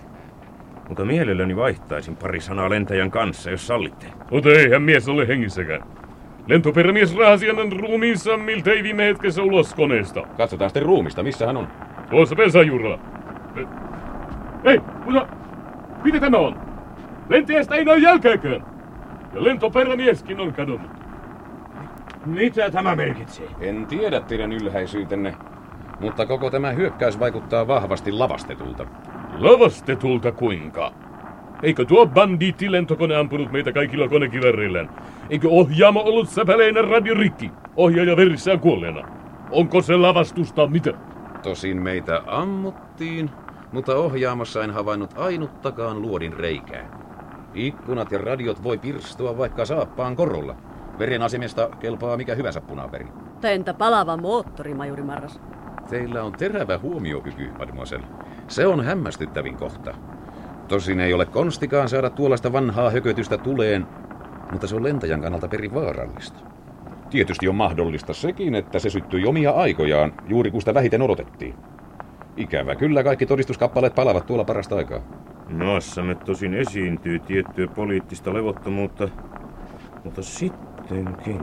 mutta 0.89 1.05
mielelläni 1.05 1.55
vaihtaisin 1.55 2.15
pari 2.15 2.39
sanaa 2.39 2.69
lentäjän 2.69 3.11
kanssa, 3.11 3.51
jos 3.51 3.67
sallitte. 3.67 4.05
Mutta 4.31 4.49
eihän 4.49 4.81
mies 4.81 5.09
ole 5.09 5.27
hengissäkään. 5.27 5.81
Lentoperämies 6.47 7.15
rahasi 7.15 7.47
hänen 7.47 7.71
ruumiinsa 7.71 8.37
miltei 8.37 8.83
viime 8.83 9.03
hetkessä 9.03 9.43
ulos 9.43 9.73
koneesta. 9.73 10.21
Katsotaan 10.37 10.69
sitten 10.69 10.83
ruumista, 10.83 11.23
missä 11.23 11.45
hän 11.45 11.57
on. 11.57 11.67
Tuossa 12.09 12.35
pesajuralla. 12.35 12.99
Ei, 14.63 14.81
mutta 15.05 15.27
mitä 16.03 16.19
tämä 16.19 16.37
on? 16.37 16.55
Lentäjästä 17.29 17.75
ei 17.75 17.85
näy 17.85 17.99
jälkeäkään. 17.99 18.65
Ja 19.33 19.43
lentoperämieskin 19.43 20.39
on 20.39 20.53
kadonnut. 20.53 20.91
Mitä 22.25 22.71
tämä 22.71 22.95
merkitsee? 22.95 23.47
En 23.59 23.85
tiedä 23.85 24.19
teidän 24.19 24.51
ylhäisyytenne, 24.51 25.35
mutta 25.99 26.25
koko 26.25 26.49
tämä 26.49 26.71
hyökkäys 26.71 27.19
vaikuttaa 27.19 27.67
vahvasti 27.67 28.11
lavastetulta. 28.11 28.85
Lavastetulta 29.37 30.31
kuinka? 30.31 30.91
Eikö 31.63 31.85
tuo 31.85 32.05
bandiitti 32.05 32.71
lentokone 32.71 33.15
ampunut 33.15 33.51
meitä 33.51 33.71
kaikilla 33.71 34.07
konekivärillään? 34.07 34.89
Eikö 35.29 35.47
ohjaamo 35.49 36.01
ollut 36.01 36.29
säpäleinen 36.29 36.87
radiorikki? 36.87 37.51
Ohjaaja 37.75 38.17
verissään 38.17 38.59
kuolleena. 38.59 39.07
Onko 39.51 39.81
se 39.81 39.95
lavastusta 39.95 40.67
mitä? 40.67 40.93
Tosin 41.43 41.77
meitä 41.77 42.21
ammuttiin, 42.27 43.31
mutta 43.71 43.95
ohjaamossa 43.95 44.63
en 44.63 44.71
havainnut 44.71 45.17
ainuttakaan 45.17 46.01
luodin 46.01 46.33
reikää. 46.33 46.85
Ikkunat 47.53 48.11
ja 48.11 48.17
radiot 48.17 48.63
voi 48.63 48.77
pirstua 48.77 49.37
vaikka 49.37 49.65
saappaan 49.65 50.15
korolla. 50.15 50.55
Veren 50.99 51.21
asemesta 51.21 51.69
kelpaa 51.79 52.17
mikä 52.17 52.35
hyvänsä 52.35 52.61
punaperi. 52.61 53.07
Tai 53.41 53.53
entä 53.53 53.73
palava 53.73 54.17
moottori, 54.17 54.73
majuri 54.73 55.03
Marras? 55.03 55.39
Teillä 55.89 56.23
on 56.23 56.33
terävä 56.33 56.77
huomiokyky, 56.77 57.51
mademoiselle. 57.59 58.05
Se 58.47 58.67
on 58.67 58.85
hämmästyttävin 58.85 59.57
kohta. 59.57 59.93
Tosin 60.67 60.99
ei 60.99 61.13
ole 61.13 61.25
konstikaan 61.25 61.89
saada 61.89 62.09
tuollaista 62.09 62.53
vanhaa 62.53 62.89
hökötystä 62.89 63.37
tuleen, 63.37 63.87
mutta 64.51 64.67
se 64.67 64.75
on 64.75 64.83
lentäjän 64.83 65.21
kannalta 65.21 65.47
perin 65.47 65.73
vaarallista. 65.73 66.39
Tietysti 67.11 67.47
on 67.47 67.55
mahdollista 67.55 68.13
sekin, 68.13 68.55
että 68.55 68.79
se 68.79 68.89
syttyi 68.89 69.25
omia 69.25 69.51
aikojaan, 69.51 70.13
juuri 70.27 70.51
kun 70.51 70.61
sitä 70.61 70.73
vähiten 70.73 71.01
odotettiin. 71.01 71.55
Ikävä 72.37 72.75
kyllä 72.75 73.03
kaikki 73.03 73.25
todistuskappaleet 73.25 73.95
palavat 73.95 74.25
tuolla 74.25 74.43
parasta 74.43 74.75
aikaa. 74.75 74.99
Maassamme 75.49 76.15
tosin 76.15 76.53
esiintyy 76.53 77.19
tiettyä 77.19 77.67
poliittista 77.67 78.33
levottomuutta, 78.33 79.09
mutta 80.03 80.21
sittenkin. 80.21 81.41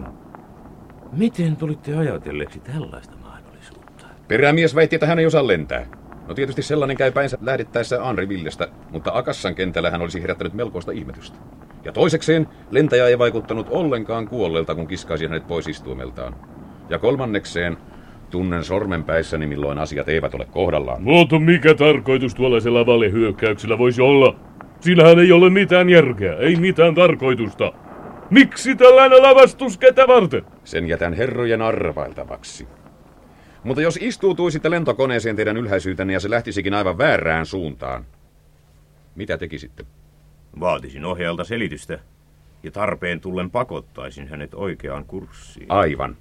Miten 1.12 1.56
tulitte 1.56 1.96
ajatelleeksi 1.96 2.60
tällaista 2.60 3.16
mahdollisuutta? 3.16 4.06
Perämies 4.28 4.74
väitti, 4.74 4.96
että 4.96 5.06
hän 5.06 5.18
ei 5.18 5.26
osaa 5.26 5.46
lentää. 5.46 5.86
No 6.28 6.34
tietysti 6.34 6.62
sellainen 6.62 6.96
käy 6.96 7.12
päinsä 7.12 7.38
lähdettäessä 7.40 8.08
Anri 8.08 8.28
Villestä, 8.28 8.68
mutta 8.90 9.10
Akassan 9.14 9.54
kentällä 9.54 9.90
hän 9.90 10.02
olisi 10.02 10.22
herättänyt 10.22 10.54
melkoista 10.54 10.92
ihmetystä. 10.92 11.38
Ja 11.88 11.92
toisekseen, 11.92 12.48
lentäjä 12.70 13.06
ei 13.06 13.18
vaikuttanut 13.18 13.66
ollenkaan 13.70 14.28
kuolleelta, 14.28 14.74
kun 14.74 14.86
kiskaisi 14.86 15.26
hänet 15.26 15.46
pois 15.46 15.68
istuimeltaan. 15.68 16.36
Ja 16.88 16.98
kolmannekseen, 16.98 17.76
tunnen 18.30 18.64
sormenpäissäni, 18.64 19.46
milloin 19.46 19.78
asiat 19.78 20.08
eivät 20.08 20.34
ole 20.34 20.44
kohdallaan. 20.44 21.02
Mutta 21.02 21.38
mikä 21.38 21.74
tarkoitus 21.74 22.34
tuollaisella 22.34 22.86
valehyökkäyksellä 22.86 23.78
voisi 23.78 24.02
olla? 24.02 24.36
Sillähän 24.80 25.18
ei 25.18 25.32
ole 25.32 25.50
mitään 25.50 25.88
järkeä, 25.88 26.34
ei 26.34 26.56
mitään 26.56 26.94
tarkoitusta. 26.94 27.72
Miksi 28.30 28.76
tällainen 28.76 29.22
lavastus 29.22 29.78
ketä 29.78 30.08
varten? 30.08 30.42
Sen 30.64 30.88
jätän 30.88 31.14
herrojen 31.14 31.62
arvailtavaksi. 31.62 32.68
Mutta 33.64 33.82
jos 33.82 33.98
istuutuisitte 34.02 34.70
lentokoneeseen 34.70 35.36
teidän 35.36 35.56
ylhäisyytenne 35.56 36.12
ja 36.12 36.20
se 36.20 36.30
lähtisikin 36.30 36.74
aivan 36.74 36.98
väärään 36.98 37.46
suuntaan, 37.46 38.04
mitä 39.14 39.38
tekisitte? 39.38 39.84
Vaatisin 40.60 41.04
ohjaajalta 41.04 41.44
selitystä 41.44 41.98
ja 42.62 42.70
tarpeen 42.70 43.20
tullen 43.20 43.50
pakottaisin 43.50 44.28
hänet 44.28 44.54
oikeaan 44.54 45.04
kurssiin. 45.04 45.66
Aivan. 45.68 46.16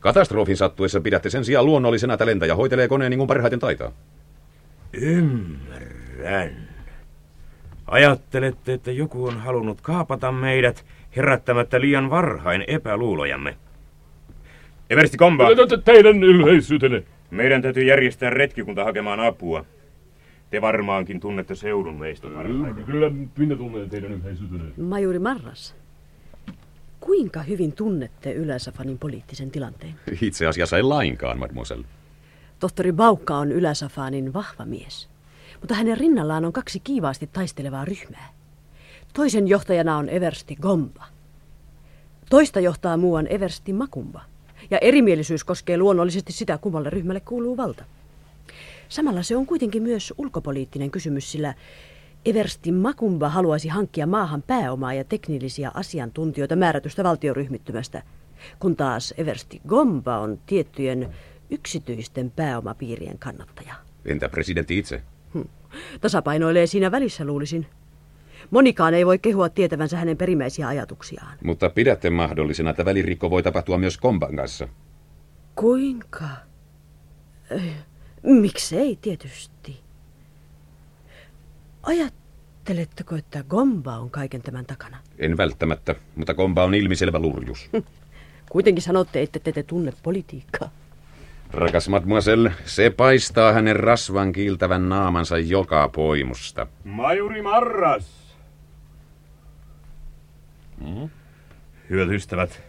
Katastrofin 0.00 0.56
sattuessa 0.56 1.00
pidätte 1.00 1.30
sen 1.30 1.44
sijaan 1.44 1.66
luonnollisena, 1.66 2.14
että 2.14 2.26
lentäjä 2.26 2.54
hoitelee 2.54 2.88
koneen 2.88 3.10
niin 3.10 3.18
kuin 3.18 3.28
parhaiten 3.28 3.58
taitaa. 3.58 3.92
Ymmärrän. 4.92 6.68
Ajattelette, 7.86 8.72
että 8.72 8.92
joku 8.92 9.26
on 9.26 9.38
halunnut 9.38 9.80
kaapata 9.80 10.32
meidät 10.32 10.84
herättämättä 11.16 11.80
liian 11.80 12.10
varhain 12.10 12.64
epäluulojamme. 12.66 13.56
Eversti 14.90 15.16
Komba, 15.16 15.44
Teidän 15.84 16.22
ylheisyytenne. 16.22 17.02
meidän 17.30 17.62
täytyy 17.62 17.84
järjestää 17.84 18.30
retkikunta 18.30 18.84
hakemaan 18.84 19.20
apua. 19.20 19.64
Te 20.52 20.60
varmaankin 20.60 21.20
tunnette 21.20 21.54
seudun 21.54 21.94
meistä 21.94 22.28
parhaiten. 22.28 22.84
Kyllä 22.84 23.10
minä 23.36 23.56
tunnen 23.56 23.90
teidän 23.90 24.12
ylheisyytenne. 24.12 24.72
Majuri 24.76 25.18
Marras, 25.18 25.74
kuinka 27.00 27.42
hyvin 27.42 27.72
tunnette 27.72 28.32
Yläsafanin 28.32 28.98
poliittisen 28.98 29.50
tilanteen? 29.50 29.94
Itse 30.22 30.46
asiassa 30.46 30.76
ei 30.76 30.82
lainkaan, 30.82 31.38
mademoiselle. 31.38 31.86
Tohtori 32.58 32.92
Baukka 32.92 33.36
on 33.36 33.52
Yläsafanin 33.52 34.32
vahva 34.32 34.64
mies, 34.64 35.08
mutta 35.60 35.74
hänen 35.74 35.98
rinnallaan 35.98 36.44
on 36.44 36.52
kaksi 36.52 36.80
kiivaasti 36.80 37.26
taistelevaa 37.32 37.84
ryhmää. 37.84 38.28
Toisen 39.14 39.48
johtajana 39.48 39.96
on 39.96 40.08
Eversti 40.08 40.56
Gomba. 40.56 41.04
Toista 42.30 42.60
johtaa 42.60 42.96
muuan 42.96 43.26
Eversti 43.30 43.72
Makumba. 43.72 44.22
Ja 44.70 44.78
erimielisyys 44.78 45.44
koskee 45.44 45.78
luonnollisesti 45.78 46.32
sitä, 46.32 46.58
kummalle 46.58 46.90
ryhmälle 46.90 47.20
kuuluu 47.20 47.56
valta. 47.56 47.84
Samalla 48.92 49.22
se 49.22 49.36
on 49.36 49.46
kuitenkin 49.46 49.82
myös 49.82 50.14
ulkopoliittinen 50.18 50.90
kysymys, 50.90 51.32
sillä 51.32 51.54
Eversti 52.24 52.72
Makumba 52.72 53.28
haluaisi 53.28 53.68
hankkia 53.68 54.06
maahan 54.06 54.42
pääomaa 54.42 54.94
ja 54.94 55.04
teknillisiä 55.04 55.70
asiantuntijoita 55.74 56.56
määrätystä 56.56 57.04
valtioryhmittymästä, 57.04 58.02
kun 58.58 58.76
taas 58.76 59.14
Eversti 59.16 59.60
Gomba 59.68 60.18
on 60.18 60.38
tiettyjen 60.46 61.14
yksityisten 61.50 62.30
pääomapiirien 62.30 63.18
kannattaja. 63.18 63.74
Entä 64.04 64.28
presidentti 64.28 64.78
itse? 64.78 65.02
Hm. 65.34 65.42
Tasapainoilee 66.00 66.66
siinä 66.66 66.90
välissä, 66.90 67.24
luulisin. 67.24 67.66
Monikaan 68.50 68.94
ei 68.94 69.06
voi 69.06 69.18
kehua 69.18 69.48
tietävänsä 69.48 69.96
hänen 69.96 70.16
perimmäisiä 70.16 70.68
ajatuksiaan. 70.68 71.38
Mutta 71.44 71.70
pidätte 71.70 72.10
mahdollisena, 72.10 72.70
että 72.70 72.84
välirikko 72.84 73.30
voi 73.30 73.42
tapahtua 73.42 73.78
myös 73.78 73.98
Komban 73.98 74.36
kanssa. 74.36 74.68
Kuinka? 75.54 76.24
Eh, 77.50 77.62
Miksei 78.22 78.98
tietysti. 79.02 79.80
Ajatteletteko, 81.82 83.16
että 83.16 83.44
Gomba 83.48 83.98
on 83.98 84.10
kaiken 84.10 84.42
tämän 84.42 84.66
takana? 84.66 84.98
En 85.18 85.36
välttämättä, 85.36 85.94
mutta 86.16 86.34
Komba 86.34 86.64
on 86.64 86.74
ilmiselvä 86.74 87.18
lurjus. 87.18 87.70
Kuitenkin 88.50 88.82
sanotte, 88.82 89.22
että 89.22 89.38
te, 89.38 89.52
te 89.52 89.62
tunne 89.62 89.92
politiikkaa. 90.02 90.70
Rakas 91.50 91.88
mademoiselle, 91.88 92.52
se 92.64 92.90
paistaa 92.90 93.52
hänen 93.52 93.76
rasvan 93.76 94.32
kiiltävän 94.32 94.88
naamansa 94.88 95.38
joka 95.38 95.88
poimusta. 95.88 96.66
Majuri 96.84 97.42
Marras! 97.42 98.36
Mm? 100.80 101.10
Hyvät 101.90 102.08
ystävät, 102.08 102.62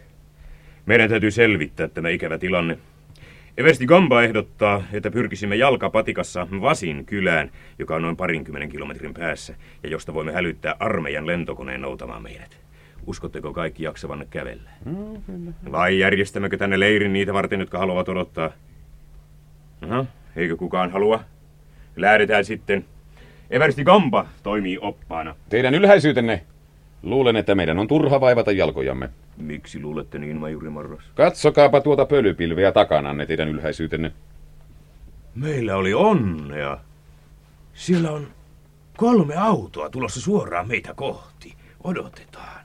meidän 0.86 1.10
täytyy 1.10 1.30
selvittää 1.30 1.88
tämä 1.88 2.08
ikävä 2.08 2.38
tilanne. 2.38 2.78
Eversti 3.58 3.86
Gamba 3.86 4.22
ehdottaa, 4.22 4.82
että 4.92 5.10
pyrkisimme 5.10 5.56
jalkapatikassa 5.56 6.46
Vasin 6.60 7.06
kylään, 7.06 7.50
joka 7.78 7.96
on 7.96 8.02
noin 8.02 8.16
parinkymmenen 8.16 8.68
kilometrin 8.68 9.14
päässä, 9.14 9.54
ja 9.82 9.88
josta 9.88 10.14
voimme 10.14 10.32
hälyttää 10.32 10.76
armeijan 10.80 11.26
lentokoneen 11.26 11.80
noutamaan 11.80 12.22
meidät. 12.22 12.58
Uskotteko 13.06 13.52
kaikki 13.52 13.82
jaksavanne 13.82 14.26
kävellä? 14.30 14.70
Vai 15.72 15.98
järjestämmekö 15.98 16.56
tänne 16.56 16.80
leirin 16.80 17.12
niitä 17.12 17.32
varten, 17.32 17.60
jotka 17.60 17.78
haluavat 17.78 18.08
odottaa? 18.08 18.50
Aha, 19.82 20.06
eikö 20.36 20.56
kukaan 20.56 20.92
halua? 20.92 21.20
Lähdetään 21.96 22.44
sitten. 22.44 22.84
Eversti 23.50 23.84
Gamba 23.84 24.26
toimii 24.42 24.78
oppaana. 24.80 25.34
Teidän 25.48 25.74
ylhäisyytenne. 25.74 26.44
Luulen, 27.04 27.36
että 27.36 27.54
meidän 27.54 27.78
on 27.78 27.88
turha 27.88 28.20
vaivata 28.20 28.52
jalkojamme. 28.52 29.10
Miksi 29.36 29.82
luulette 29.82 30.18
niin, 30.18 30.36
majuri 30.36 30.70
Marras? 30.70 31.04
Katsokaapa 31.14 31.80
tuota 31.80 32.06
pölypilveä 32.06 32.72
takananne, 32.72 33.26
teidän 33.26 33.48
ylhäisyytenne. 33.48 34.12
Meillä 35.34 35.76
oli 35.76 35.94
onnea. 35.94 36.78
Siellä 37.74 38.10
on 38.10 38.26
kolme 38.96 39.36
autoa 39.36 39.90
tulossa 39.90 40.20
suoraan 40.20 40.68
meitä 40.68 40.94
kohti. 40.94 41.54
Odotetaan. 41.84 42.64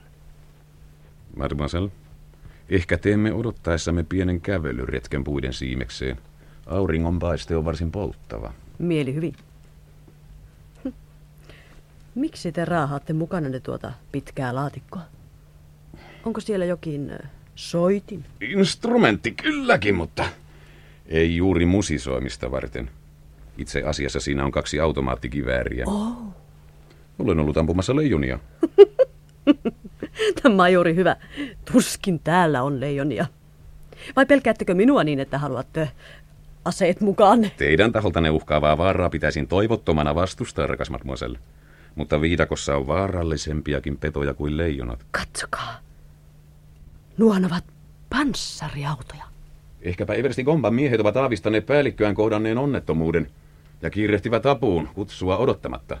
Mademoiselle, 1.36 1.90
ehkä 2.68 2.98
teemme 2.98 3.32
odottaessamme 3.32 4.04
pienen 4.08 4.40
kävelyretken 4.40 5.24
puiden 5.24 5.52
siimekseen. 5.52 6.16
Auringonpaiste 6.66 7.56
on 7.56 7.64
varsin 7.64 7.90
polttava. 7.90 8.52
Mieli 8.78 9.14
hyvin. 9.14 9.34
Miksi 12.14 12.52
te 12.52 12.64
raahaatte 12.64 13.12
mukananne 13.12 13.60
tuota 13.60 13.92
pitkää 14.12 14.54
laatikkoa? 14.54 15.02
Onko 16.24 16.40
siellä 16.40 16.64
jokin 16.64 17.12
soitin? 17.54 18.24
Instrumentti 18.40 19.30
kylläkin, 19.30 19.94
mutta 19.94 20.24
ei 21.06 21.36
juuri 21.36 21.66
musisoimista 21.66 22.50
varten. 22.50 22.90
Itse 23.58 23.82
asiassa 23.82 24.20
siinä 24.20 24.44
on 24.44 24.52
kaksi 24.52 24.80
automaattikivääriä. 24.80 25.84
Oh. 25.86 26.34
Olen 27.18 27.40
ollut 27.40 27.56
ampumassa 27.56 27.96
leijonia. 27.96 28.38
Tämä 30.42 30.62
on 30.62 30.72
juuri 30.72 30.94
hyvä. 30.94 31.16
Tuskin 31.72 32.18
täällä 32.18 32.62
on 32.62 32.80
leijonia. 32.80 33.26
Vai 34.16 34.26
pelkäättekö 34.26 34.74
minua 34.74 35.04
niin, 35.04 35.20
että 35.20 35.38
haluatte 35.38 35.90
aseet 36.64 37.00
mukaan? 37.00 37.50
Teidän 37.56 37.92
taholtanne 37.92 38.30
uhkaavaa 38.30 38.78
vaaraa 38.78 39.10
pitäisin 39.10 39.48
toivottomana 39.48 40.14
vastustaa, 40.14 40.66
rakas 40.66 40.90
mademoiselle. 40.90 41.38
Mutta 41.94 42.20
viidakossa 42.20 42.76
on 42.76 42.86
vaarallisempiakin 42.86 43.96
petoja 43.96 44.34
kuin 44.34 44.56
leijonat. 44.56 45.06
Katsokaa. 45.10 45.78
Nuohan 47.18 47.44
ovat 47.44 47.64
panssariautoja. 48.10 49.24
Ehkäpä 49.82 50.14
Eversti 50.14 50.44
Gomban 50.44 50.74
miehet 50.74 51.00
ovat 51.00 51.16
aavistaneet 51.16 51.66
päällikköään 51.66 52.14
kohdanneen 52.14 52.58
onnettomuuden 52.58 53.30
ja 53.82 53.90
kiirehtivät 53.90 54.46
apuun 54.46 54.88
kutsua 54.94 55.36
odottamatta. 55.36 55.98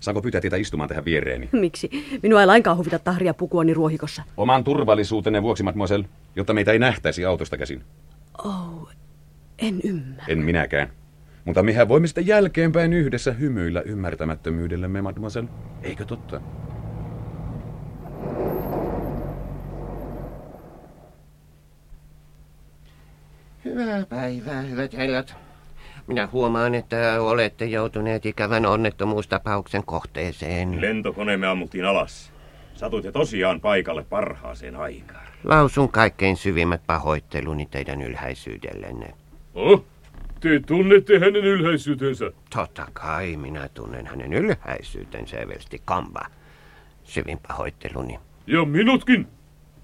Saanko 0.00 0.22
pyytää 0.22 0.40
teitä 0.40 0.56
istumaan 0.56 0.88
tähän 0.88 1.04
viereeni? 1.04 1.48
Miksi? 1.52 1.90
Minua 2.22 2.40
ei 2.40 2.46
lainkaan 2.46 2.76
huvita 2.76 2.98
tahria 2.98 3.34
pukuani 3.34 3.74
ruohikossa. 3.74 4.22
Oman 4.36 4.64
turvallisuutenne 4.64 5.42
vuoksi, 5.42 5.62
mademoiselle, 5.62 6.08
jotta 6.36 6.54
meitä 6.54 6.72
ei 6.72 6.78
nähtäisi 6.78 7.24
autosta 7.24 7.56
käsin. 7.56 7.84
Oh, 8.44 8.88
en 9.58 9.80
ymmärrä. 9.84 10.24
En 10.28 10.38
minäkään. 10.38 10.92
Mutta 11.44 11.62
mehän 11.62 11.88
voimme 11.88 12.06
sitten 12.06 12.26
jälkeenpäin 12.26 12.92
yhdessä 12.92 13.32
hymyillä 13.32 13.80
ymmärtämättömyydellemme, 13.80 15.02
mademoiselle. 15.02 15.48
Eikö 15.82 16.04
totta? 16.04 16.40
Hyvää 23.64 24.06
päivää, 24.08 24.62
hyvät 24.62 24.92
herrat. 24.92 25.36
Minä 26.06 26.28
huomaan, 26.32 26.74
että 26.74 27.22
olette 27.22 27.64
joutuneet 27.64 28.26
ikävän 28.26 28.66
onnettomuustapauksen 28.66 29.84
kohteeseen. 29.84 30.80
Lentokoneemme 30.80 31.46
ammuttiin 31.46 31.84
alas. 31.84 32.32
Satuitte 32.74 33.12
tosiaan 33.12 33.60
paikalle 33.60 34.04
parhaaseen 34.04 34.76
aikaan. 34.76 35.26
Lausun 35.44 35.92
kaikkein 35.92 36.36
syvimmät 36.36 36.80
pahoitteluni 36.86 37.66
teidän 37.66 38.02
ylhäisyydellenne. 38.02 39.14
Oh, 39.54 39.84
te 40.44 40.60
tunnette 40.66 41.18
hänen 41.18 41.44
ylhäisyytensä. 41.44 42.32
Totta 42.50 42.86
kai 42.92 43.36
minä 43.36 43.68
tunnen 43.74 44.06
hänen 44.06 44.32
ylhäisyytensä 44.32 45.36
Eversti 45.36 45.82
Kamba. 45.84 46.26
Syvin 47.04 47.38
pahoitteluni. 47.48 48.18
Ja 48.46 48.64
minutkin. 48.64 49.26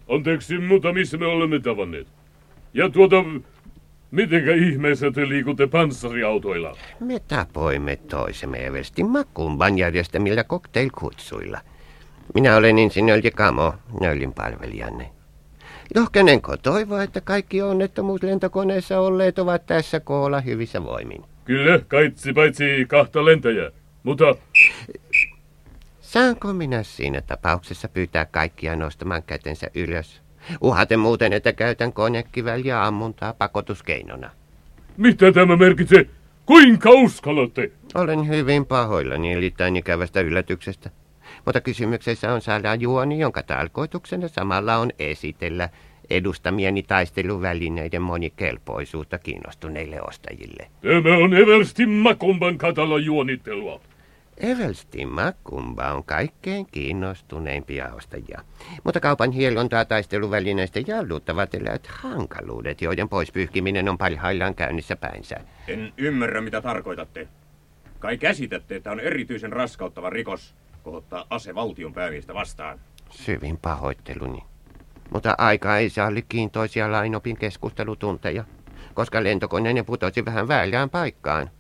Anteeksi, 0.09 0.59
mutta 0.59 0.92
missä 0.92 1.16
me 1.18 1.27
olemme 1.27 1.61
tavanneet? 1.61 2.07
Ja 2.75 2.90
tuota, 2.90 3.25
mitenkä 4.11 4.55
ihmeessä 4.55 5.11
te 5.11 5.29
liikutte 5.29 5.66
panssariautoilla? 5.66 6.77
Me 7.01 7.20
tapoimme 7.29 7.96
toisemme 7.96 8.66
Eversti 8.66 9.05
Makumban 9.05 9.79
järjestämillä 9.79 10.44
cocktailkutsuilla. 10.44 11.61
Minä 12.35 12.57
olen 12.57 12.79
insinööri 12.79 13.31
Kamo, 13.31 13.75
Nöllin 14.01 14.33
palvelijanne. 14.33 15.11
Lohkenenko 15.96 16.57
toivoa, 16.57 17.03
että 17.03 17.20
kaikki 17.20 17.62
onnettomuuslentokoneessa 17.62 19.00
olleet 19.00 19.38
ovat 19.38 19.66
tässä 19.66 20.00
koolla 20.00 20.40
hyvissä 20.40 20.85
voimin? 20.85 21.24
Kyllä, 21.44 21.79
kaitsi 21.88 22.33
paitsi 22.33 22.64
kahta 22.88 23.24
lentäjää. 23.24 23.70
Mutta 24.03 24.35
Saanko 26.00 26.53
minä 26.53 26.83
siinä 26.83 27.20
tapauksessa 27.20 27.88
pyytää 27.88 28.24
kaikkia 28.24 28.76
nostamaan 28.76 29.22
kätensä 29.22 29.66
ylös? 29.74 30.22
Uhaten 30.61 30.98
muuten, 31.00 31.33
että 31.33 31.53
käytän 31.53 31.92
konekiväliä 31.92 32.85
ammuntaa 32.87 33.33
pakotuskeinona. 33.33 34.31
mitä 34.96 35.33
tämä 35.33 35.57
merkitsee? 35.57 36.07
Kuinka 36.46 36.90
uskallatte? 36.90 37.72
Olen 37.94 38.29
hyvin 38.29 38.66
pahoillani 38.66 39.33
erittäin 39.33 39.76
ikävästä 39.76 40.20
yllätyksestä. 40.20 40.90
Mutta 41.44 41.61
kysymyksessä 41.61 42.33
on 42.33 42.40
saada 42.40 42.74
juoni, 42.74 43.18
jonka 43.18 43.42
tarkoituksena 43.42 44.29
samalla 44.29 44.76
on 44.76 44.90
esitellä 44.98 45.68
edustamieni 46.11 46.83
taisteluvälineiden 46.83 48.03
monikelpoisuutta 48.03 49.18
kiinnostuneille 49.18 50.03
ostajille. 50.03 50.70
Tämä 50.83 51.16
on 51.16 51.35
Eversti 51.35 51.87
Makumban 51.87 52.59
katala 52.59 52.98
juonittelua. 52.98 53.81
Eversti 54.37 55.07
Makumba 55.07 55.92
on 55.92 56.05
kaikkein 56.05 56.66
kiinnostuneimpia 56.66 57.94
ostajia. 57.94 58.40
Mutta 58.85 59.00
kaupan 59.00 59.33
hielontaa 59.33 59.85
taisteluvälineistä 59.85 60.81
jalluttavat 60.87 61.55
eläät 61.55 61.87
hankaluudet, 61.87 62.83
joiden 62.83 63.09
poispyyhkiminen 63.09 63.88
on 63.88 63.98
parhaillaan 63.98 64.55
käynnissä 64.55 64.96
päinsä. 64.96 65.37
En 65.68 65.92
ymmärrä, 65.96 66.40
mitä 66.40 66.61
tarkoitatte. 66.61 67.29
Kai 67.98 68.18
käsitätte, 68.18 68.76
että 68.76 68.90
on 68.90 69.00
erityisen 69.00 69.53
raskauttava 69.53 70.11
rikos 70.11 70.55
kohottaa 70.83 71.27
ase 71.31 71.55
valtion 71.55 71.93
päämiestä 71.93 72.35
vastaan. 72.35 72.81
Syvin 73.11 73.59
pahoitteluni. 73.59 74.43
Mutta 75.12 75.35
aika 75.38 75.79
ei 75.79 75.90
salli 75.90 76.23
kiintoisia 76.29 76.93
lainopin 76.93 77.37
keskustelutunteja, 77.37 78.45
koska 78.95 79.23
lentokoneeni 79.23 79.83
putosi 79.83 80.25
vähän 80.25 80.49
väärään 80.49 80.90
paikkaan. 80.90 81.51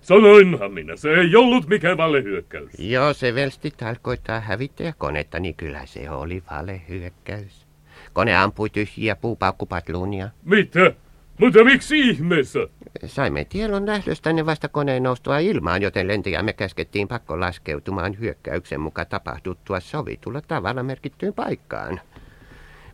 Sanoinhan 0.00 0.72
minä, 0.72 0.96
se 0.96 1.10
ei 1.10 1.36
ollut 1.36 1.66
mikään 1.68 1.96
valehyökkäys. 1.96 2.70
Jos 2.78 3.22
Eversti 3.22 3.70
tarkoittaa 3.70 4.40
hävittäjäkonetta, 4.40 5.40
niin 5.40 5.54
kyllä 5.54 5.86
se 5.86 6.10
oli 6.10 6.42
valehyökkäys. 6.50 7.66
Kone 8.12 8.36
ampui 8.36 8.70
tyhjiä 8.70 9.16
puupaukkupatluunia. 9.16 10.28
Mitä? 10.44 10.92
Mutta 11.38 11.64
miksi 11.64 12.00
ihmeessä? 12.00 12.58
Saimme 13.06 13.44
tiedon 13.44 13.86
lähdöstänne 13.86 14.46
vasta 14.46 14.68
koneen 14.68 15.02
noustua 15.02 15.38
ilmaan, 15.38 15.82
joten 15.82 16.08
lentäjämme 16.08 16.52
käskettiin 16.52 17.08
pakko 17.08 17.40
laskeutumaan 17.40 18.18
hyökkäyksen 18.18 18.80
mukaan 18.80 19.06
tapahduttua 19.06 19.80
sovitulla 19.80 20.40
tavalla 20.40 20.82
merkittyyn 20.82 21.34
paikkaan. 21.34 22.00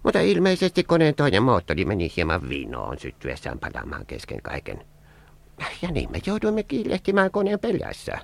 Mutta 0.03 0.21
ilmeisesti 0.21 0.85
koneen 0.85 1.15
toinen 1.15 1.43
moottori 1.43 1.85
meni 1.85 2.13
hieman 2.17 2.49
vinoon 2.49 2.99
syttyessään 2.99 3.59
palamaan 3.59 4.07
kesken 4.07 4.43
kaiken. 4.43 4.85
Ja 5.83 5.91
niin 5.91 6.11
me 6.13 6.19
jouduimme 6.27 6.63
kiilehtimään 6.63 7.31
koneen 7.31 7.59
pelässä. 7.59 8.19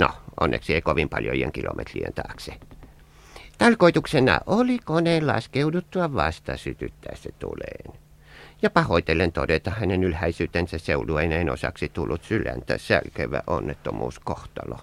No, 0.00 0.08
onneksi 0.40 0.74
ei 0.74 0.82
kovin 0.82 1.08
paljon 1.08 1.52
kilometrien 1.52 2.14
taakse. 2.14 2.52
Tarkoituksena 3.58 4.40
oli 4.46 4.78
koneen 4.78 5.26
laskeuduttua 5.26 6.14
vasta 6.14 6.56
sytyttää 6.56 7.16
se 7.16 7.32
tuleen. 7.32 8.03
Ja 8.64 8.70
pahoitellen 8.70 9.32
todeta 9.32 9.70
hänen 9.70 10.04
ylhäisyytensä 10.04 10.78
seudueineen 10.78 11.50
osaksi 11.50 11.88
tullut 11.88 12.24
sydäntä 12.24 12.78
sälkevä 12.78 13.42
onnettomuuskohtalo. 13.46 14.78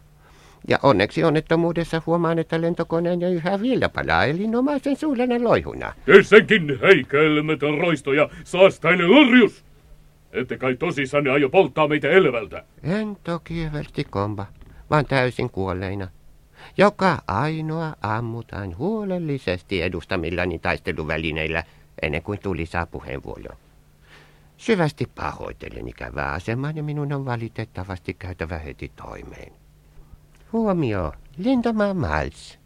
Ja 0.68 0.80
onneksi 0.84 1.24
onnettomuudessa 1.24 2.02
huomaan, 2.06 2.40
että 2.40 2.62
lentokoneen 2.62 3.24
yhä 3.24 3.62
vielä 3.62 3.90
palaa 3.90 4.26
elinomaisen 4.26 4.96
suullinen 4.96 5.44
loihuna. 5.44 5.94
Tessenkin 6.06 6.80
häikäilemätön 6.82 7.78
roisto 7.78 8.14
ja 8.14 8.30
saastainen 8.44 9.08
lurjus! 9.08 9.64
Ette 10.32 10.58
kai 10.58 10.76
tosissanne 10.76 11.30
aio 11.30 11.50
polttaa 11.50 11.88
meitä 11.88 12.10
elävältä? 12.10 12.64
En 12.84 13.18
toki, 13.24 13.64
Eversti 13.64 14.04
Komba, 14.04 14.46
vaan 14.90 15.06
täysin 15.06 15.50
kuolleina. 15.50 16.08
Joka 16.78 17.18
ainoa 17.28 17.96
ammutaan 18.02 18.78
huolellisesti 18.78 19.82
edustamillani 19.82 20.60
taisteluvälineillä 20.60 21.64
ennen 22.02 22.24
kuin 22.24 22.40
tuli 22.40 22.66
saa 22.66 22.86
puheenvuoro. 22.86 23.56
Syvästi 24.62 25.06
pahoittelen 25.16 25.88
ikävää 25.88 26.32
asemaa 26.32 26.72
ja 26.72 26.84
minun 26.84 27.14
on 27.14 27.26
valitettavasti 27.26 28.14
käytävä 28.14 28.58
heti 28.58 28.92
toimeen. 28.96 29.54
Huomio, 30.54 31.14
Lindomaa 31.38 31.94
Miles. 31.94 32.60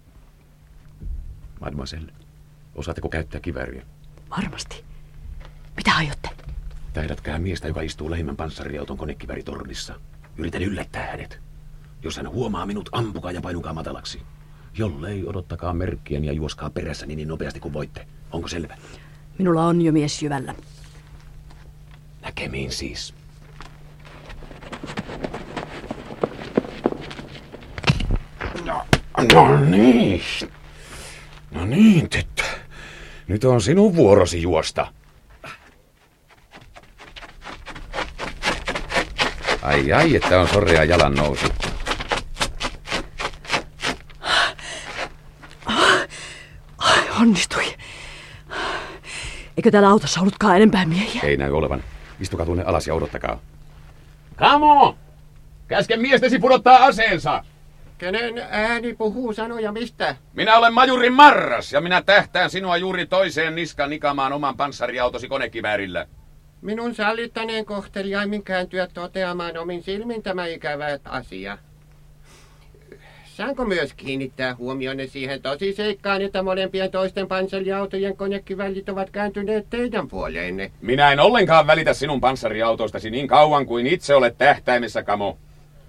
Mademoiselle, 1.61 2.11
osaatteko 2.75 3.09
käyttää 3.09 3.41
kivääriä? 3.41 3.85
Varmasti. 4.37 4.83
Mitä 5.77 5.95
aiotte? 5.95 6.29
Tähdätkää 6.93 7.39
miestä, 7.39 7.67
joka 7.67 7.81
istuu 7.81 8.11
lähimmän 8.11 8.35
panssariauton 8.35 8.97
konekiväritornissa. 8.97 9.99
Yritän 10.37 10.63
yllättää 10.63 11.11
hänet. 11.11 11.39
Jos 12.01 12.17
hän 12.17 12.29
huomaa 12.29 12.65
minut, 12.65 12.89
ampukaa 12.91 13.31
ja 13.31 13.41
painukaa 13.41 13.73
matalaksi. 13.73 14.21
Jollei, 14.77 15.27
odottakaa 15.27 15.73
merkkiä 15.73 16.19
ja 16.19 16.33
juoskaa 16.33 16.69
perässäni 16.69 17.15
niin 17.15 17.27
nopeasti 17.27 17.59
kuin 17.59 17.73
voitte. 17.73 18.07
Onko 18.31 18.47
selvä? 18.47 18.77
Minulla 19.37 19.65
on 19.65 19.81
jo 19.81 19.91
mies 19.91 20.23
jyvällä. 20.23 20.55
Näkemiin 22.25 22.71
siis. 22.71 23.13
No, 28.65 28.81
no 29.33 29.59
niin. 29.65 30.21
No 31.51 31.65
niin, 31.65 32.09
tyttö. 32.09 32.43
Nyt 33.27 33.43
on 33.43 33.61
sinun 33.61 33.95
vuorosi 33.95 34.41
juosta. 34.41 34.87
Ai 39.61 39.93
ai, 39.93 40.15
että 40.15 40.39
on 40.39 40.47
sorea 40.47 40.83
jalan 40.83 41.15
nousu. 41.15 41.47
Onnistui. 47.21 47.65
Eikö 49.57 49.71
täällä 49.71 49.89
autossa 49.89 50.21
ollutkaan 50.21 50.55
enempää 50.55 50.85
miehiä? 50.85 51.21
Ei 51.21 51.37
näy 51.37 51.51
olevan. 51.51 51.83
Istukaa 52.19 52.45
tuonne 52.45 52.63
alas 52.63 52.87
ja 52.87 52.93
odottakaa. 52.93 53.39
Kamo! 54.35 54.97
Käske 55.67 55.97
miestesi 55.97 56.39
pudottaa 56.39 56.85
aseensa! 56.85 57.43
Kenen 57.97 58.43
ääni 58.49 58.93
puhuu 58.93 59.33
sanoja 59.33 59.71
mistä? 59.71 60.15
Minä 60.33 60.57
olen 60.57 60.73
majuri 60.73 61.09
Marras 61.09 61.73
ja 61.73 61.81
minä 61.81 62.01
tähtään 62.01 62.49
sinua 62.49 62.77
juuri 62.77 63.05
toiseen 63.05 63.55
niskan 63.55 63.89
nikamaan 63.89 64.33
oman 64.33 64.57
panssariautosi 64.57 65.27
konekiväärillä. 65.27 66.07
Minun 66.61 66.95
sallittaneen 66.95 67.65
kohteliaimmin 67.65 68.43
kääntyä 68.43 68.87
toteamaan 68.87 69.57
omin 69.57 69.83
silmin 69.83 70.23
tämä 70.23 70.45
ikävä 70.45 70.85
asia. 71.05 71.57
Saanko 73.35 73.65
myös 73.65 73.93
kiinnittää 73.93 74.55
huomionne 74.55 75.07
siihen 75.07 75.41
tosiseikkaan, 75.41 76.21
että 76.21 76.43
molempien 76.43 76.91
toisten 76.91 77.27
panssariautojen 77.27 78.17
konekivällit 78.17 78.89
ovat 78.89 79.09
kääntyneet 79.09 79.69
teidän 79.69 80.07
puoleenne? 80.07 80.71
Minä 80.81 81.11
en 81.11 81.19
ollenkaan 81.19 81.67
välitä 81.67 81.93
sinun 81.93 82.21
panssariautoistasi 82.21 83.09
niin 83.09 83.27
kauan 83.27 83.65
kuin 83.65 83.87
itse 83.87 84.15
olet 84.15 84.37
tähtäimessä, 84.37 85.03
Kamo. 85.03 85.37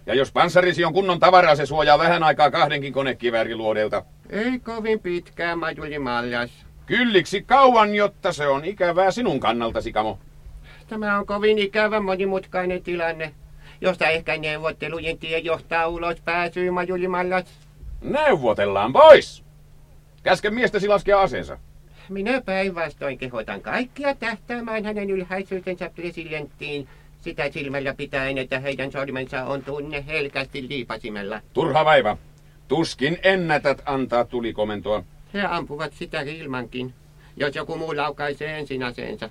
Ja 0.07 0.15
jos 0.15 0.33
panssarisi 0.33 0.85
on 0.85 0.93
kunnon 0.93 1.21
tavaraa, 1.21 1.57
se 1.57 1.67
suojaa 1.67 1.99
vähän 1.99 2.23
aikaa 2.23 2.51
kahdenkin 2.51 2.93
konekivääriluodelta. 2.93 4.05
Ei 4.31 4.59
kovin 4.59 5.01
pitkään, 5.01 5.59
Majuli 5.59 5.99
Maljas. 5.99 6.51
Kylliksi 6.87 7.43
kauan, 7.43 7.95
jotta 7.95 8.33
se 8.33 8.47
on 8.47 8.65
ikävää 8.65 9.11
sinun 9.11 9.41
kannaltasi, 9.41 9.93
Kamo. 9.93 10.19
Tämä 10.89 11.19
on 11.19 11.27
kovin 11.27 11.59
ikävä 11.59 12.01
monimutkainen 12.01 12.83
tilanne, 12.83 13.33
josta 13.81 14.09
ehkä 14.09 14.37
neuvottelujen 14.37 15.19
tie 15.19 15.39
johtaa 15.39 15.89
ulos 15.89 16.21
pääsyyn, 16.21 16.75
Majuli 16.75 17.09
Mallas. 17.09 17.45
Neuvotellaan 18.01 18.93
pois! 18.93 19.45
Käske 20.23 20.51
miestäsi 20.51 20.89
laskea 20.89 21.21
aseensa. 21.21 21.59
Minä 22.09 22.41
päinvastoin 22.41 23.19
kehotan 23.19 23.61
kaikkia 23.61 24.15
tähtäämään 24.15 24.85
hänen 24.85 25.11
ylhäisyytensä 25.11 25.91
presidenttiin 25.95 26.89
sitä 27.21 27.51
silmällä 27.51 27.95
pitäen, 27.95 28.39
että 28.39 28.59
heidän 28.59 28.93
sormensa 28.93 29.45
on 29.45 29.63
tunne 29.65 30.05
helkästi 30.07 30.69
liipasimella. 30.69 31.41
Turha 31.53 31.85
vaiva. 31.85 32.17
Tuskin 32.69 33.19
ennätät 33.23 33.83
antaa 33.85 34.25
tulikomentoa. 34.25 35.05
He 35.35 35.43
ampuvat 35.43 35.93
sitä 35.93 36.21
ilmankin, 36.21 36.95
jos 37.37 37.57
joku 37.57 37.77
muu 37.77 37.97
laukaisee 37.97 38.59
ensin 38.59 38.83
aseensa. 38.83 39.31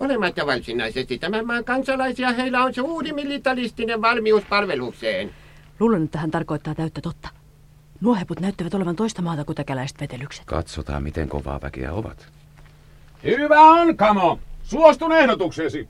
Olematta 0.00 0.46
varsinaisesti 0.46 1.18
tämän 1.18 1.46
maan 1.46 1.64
kansalaisia, 1.64 2.32
heillä 2.32 2.64
on 2.64 2.74
suuri 2.74 3.12
militaristinen 3.12 4.02
valmius 4.02 4.44
palvelukseen. 4.44 5.30
Luulen, 5.80 6.04
että 6.04 6.18
hän 6.18 6.30
tarkoittaa 6.30 6.74
täyttä 6.74 7.00
totta. 7.00 7.28
Nuo 8.00 8.14
heput 8.14 8.40
näyttävät 8.40 8.74
olevan 8.74 8.96
toista 8.96 9.22
maata 9.22 9.44
kuin 9.44 9.56
täkäläiset 9.56 10.00
vetelykset. 10.00 10.44
Katsotaan, 10.44 11.02
miten 11.02 11.28
kovaa 11.28 11.60
väkeä 11.62 11.92
ovat. 11.92 12.26
Hyvä 13.24 13.60
on, 13.60 13.96
Kamo! 13.96 14.38
Suostun 14.62 15.12
ehdotuksesi! 15.12 15.88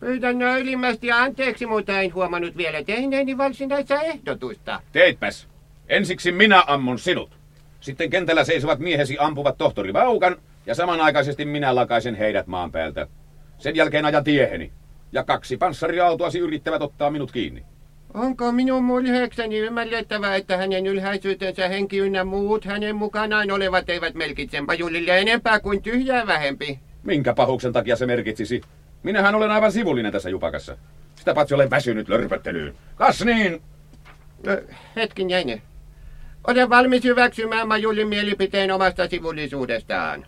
Pyydän 0.00 0.42
ylimmästi 0.42 1.12
anteeksi, 1.12 1.66
mutta 1.66 2.00
en 2.00 2.14
huomannut 2.14 2.56
vielä 2.56 2.82
tehneeni 2.84 3.38
varsinaista 3.38 4.02
ehdotusta. 4.02 4.80
Teitpäs. 4.92 5.48
Ensiksi 5.88 6.32
minä 6.32 6.64
ammun 6.66 6.98
sinut. 6.98 7.30
Sitten 7.80 8.10
kentällä 8.10 8.44
seisovat 8.44 8.78
miehesi 8.78 9.16
ampuvat 9.20 9.58
tohtori 9.58 9.92
Vaukan 9.92 10.36
ja 10.66 10.74
samanaikaisesti 10.74 11.44
minä 11.44 11.74
lakaisen 11.74 12.14
heidät 12.14 12.46
maan 12.46 12.72
päältä. 12.72 13.06
Sen 13.58 13.76
jälkeen 13.76 14.04
ajan 14.04 14.24
tieheni. 14.24 14.72
Ja 15.12 15.24
kaksi 15.24 15.56
panssariautoasi 15.56 16.38
yrittävät 16.38 16.82
ottaa 16.82 17.10
minut 17.10 17.32
kiinni. 17.32 17.64
Onko 18.14 18.52
minun 18.52 18.84
murheekseni 18.84 19.58
ymmärrettävä, 19.58 20.34
että 20.34 20.56
hänen 20.56 20.86
ylhäisyytensä 20.86 21.68
henki 21.68 21.98
ynnä 21.98 22.24
muut 22.24 22.64
hänen 22.64 22.96
mukanaan 22.96 23.50
olevat 23.50 23.90
eivät 23.90 24.14
merkitse 24.14 24.62
pajulille 24.66 25.18
enempää 25.18 25.60
kuin 25.60 25.82
tyhjää 25.82 26.26
vähempi? 26.26 26.80
Minkä 27.02 27.34
pahuksen 27.34 27.72
takia 27.72 27.96
se 27.96 28.06
merkitsisi? 28.06 28.60
Minähän 29.02 29.34
olen 29.34 29.50
aivan 29.50 29.72
sivullinen 29.72 30.12
tässä 30.12 30.30
jupakassa. 30.30 30.76
Sitä 31.16 31.34
paitsi 31.34 31.54
olen 31.54 31.70
väsynyt 31.70 32.08
lörpöttelyyn. 32.08 32.74
Kas 32.94 33.24
niin! 33.24 33.62
Ö, 34.46 34.64
hetkin 34.96 35.30
jäine. 35.30 35.62
Olen 36.46 36.70
valmis 36.70 37.04
hyväksymään 37.04 37.68
Majulin 37.68 38.08
mielipiteen 38.08 38.70
omasta 38.70 39.08
sivullisuudestaan. 39.08 40.26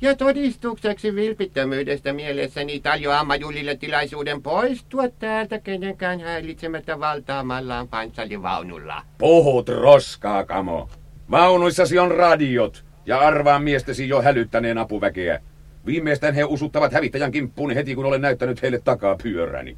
Ja 0.00 0.16
todistukseksi 0.16 1.14
vilpittömyydestä 1.14 2.12
mielessäni 2.12 2.80
tarjoaa 2.80 3.24
Majulille 3.24 3.76
tilaisuuden 3.76 4.42
poistua 4.42 5.08
täältä 5.08 5.58
kenenkään 5.58 6.20
häiritsemättä 6.20 7.00
valtaamallaan 7.00 7.88
panssarivaunulla. 7.88 9.02
Puhut 9.18 9.68
roskaa, 9.68 10.44
Kamo. 10.44 10.88
Vaunuissasi 11.30 11.98
on 11.98 12.10
radiot 12.10 12.84
ja 13.06 13.18
arvaan 13.18 13.62
miestesi 13.62 14.08
jo 14.08 14.22
hälyttäneen 14.22 14.78
apuväkeä. 14.78 15.40
Viimeistään 15.86 16.34
he 16.34 16.44
usuttavat 16.44 16.92
hävittäjän 16.92 17.32
kimppuun 17.32 17.74
heti, 17.74 17.94
kun 17.94 18.04
olen 18.04 18.20
näyttänyt 18.20 18.62
heille 18.62 18.80
takaa 18.84 19.16
pyöräni. 19.22 19.76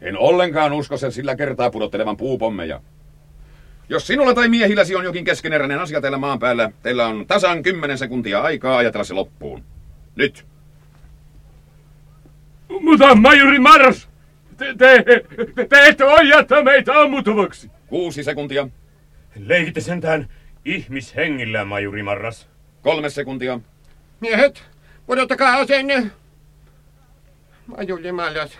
En 0.00 0.18
ollenkaan 0.18 0.72
usko 0.72 0.96
sen 0.96 1.12
sillä 1.12 1.36
kertaa 1.36 1.70
pudottelevan 1.70 2.16
puupommeja. 2.16 2.80
Jos 3.88 4.06
sinulla 4.06 4.34
tai 4.34 4.48
miehilläsi 4.48 4.96
on 4.96 5.04
jokin 5.04 5.24
keskeneräinen 5.24 5.80
asia 5.80 6.00
täällä 6.00 6.18
maan 6.18 6.38
päällä, 6.38 6.70
teillä 6.82 7.06
on 7.06 7.26
tasan 7.26 7.62
10 7.62 7.98
sekuntia 7.98 8.40
aikaa 8.40 8.76
ajatella 8.76 9.04
se 9.04 9.14
loppuun. 9.14 9.64
Nyt. 10.16 10.46
Mutta 12.80 13.14
majuri 13.14 13.58
Maras, 13.58 14.08
te, 14.56 14.74
te, 14.78 15.04
te, 15.04 15.66
te 15.66 15.86
ette 15.86 16.04
voi 16.04 16.28
jättää 16.28 16.62
meitä 16.62 17.00
ammuttavaksi. 17.00 17.70
Kuusi 17.86 18.24
sekuntia. 18.24 18.68
Leikitte 19.36 19.80
sentään 19.80 20.28
ihmishengillä, 20.64 21.64
majuri 21.64 22.02
Marras. 22.02 22.48
Kolme 22.82 23.10
sekuntia. 23.10 23.60
Miehet, 24.20 24.64
pudottakaa 25.06 25.58
asenne. 25.58 26.10
Majuli 27.66 28.12
Maljas, 28.12 28.58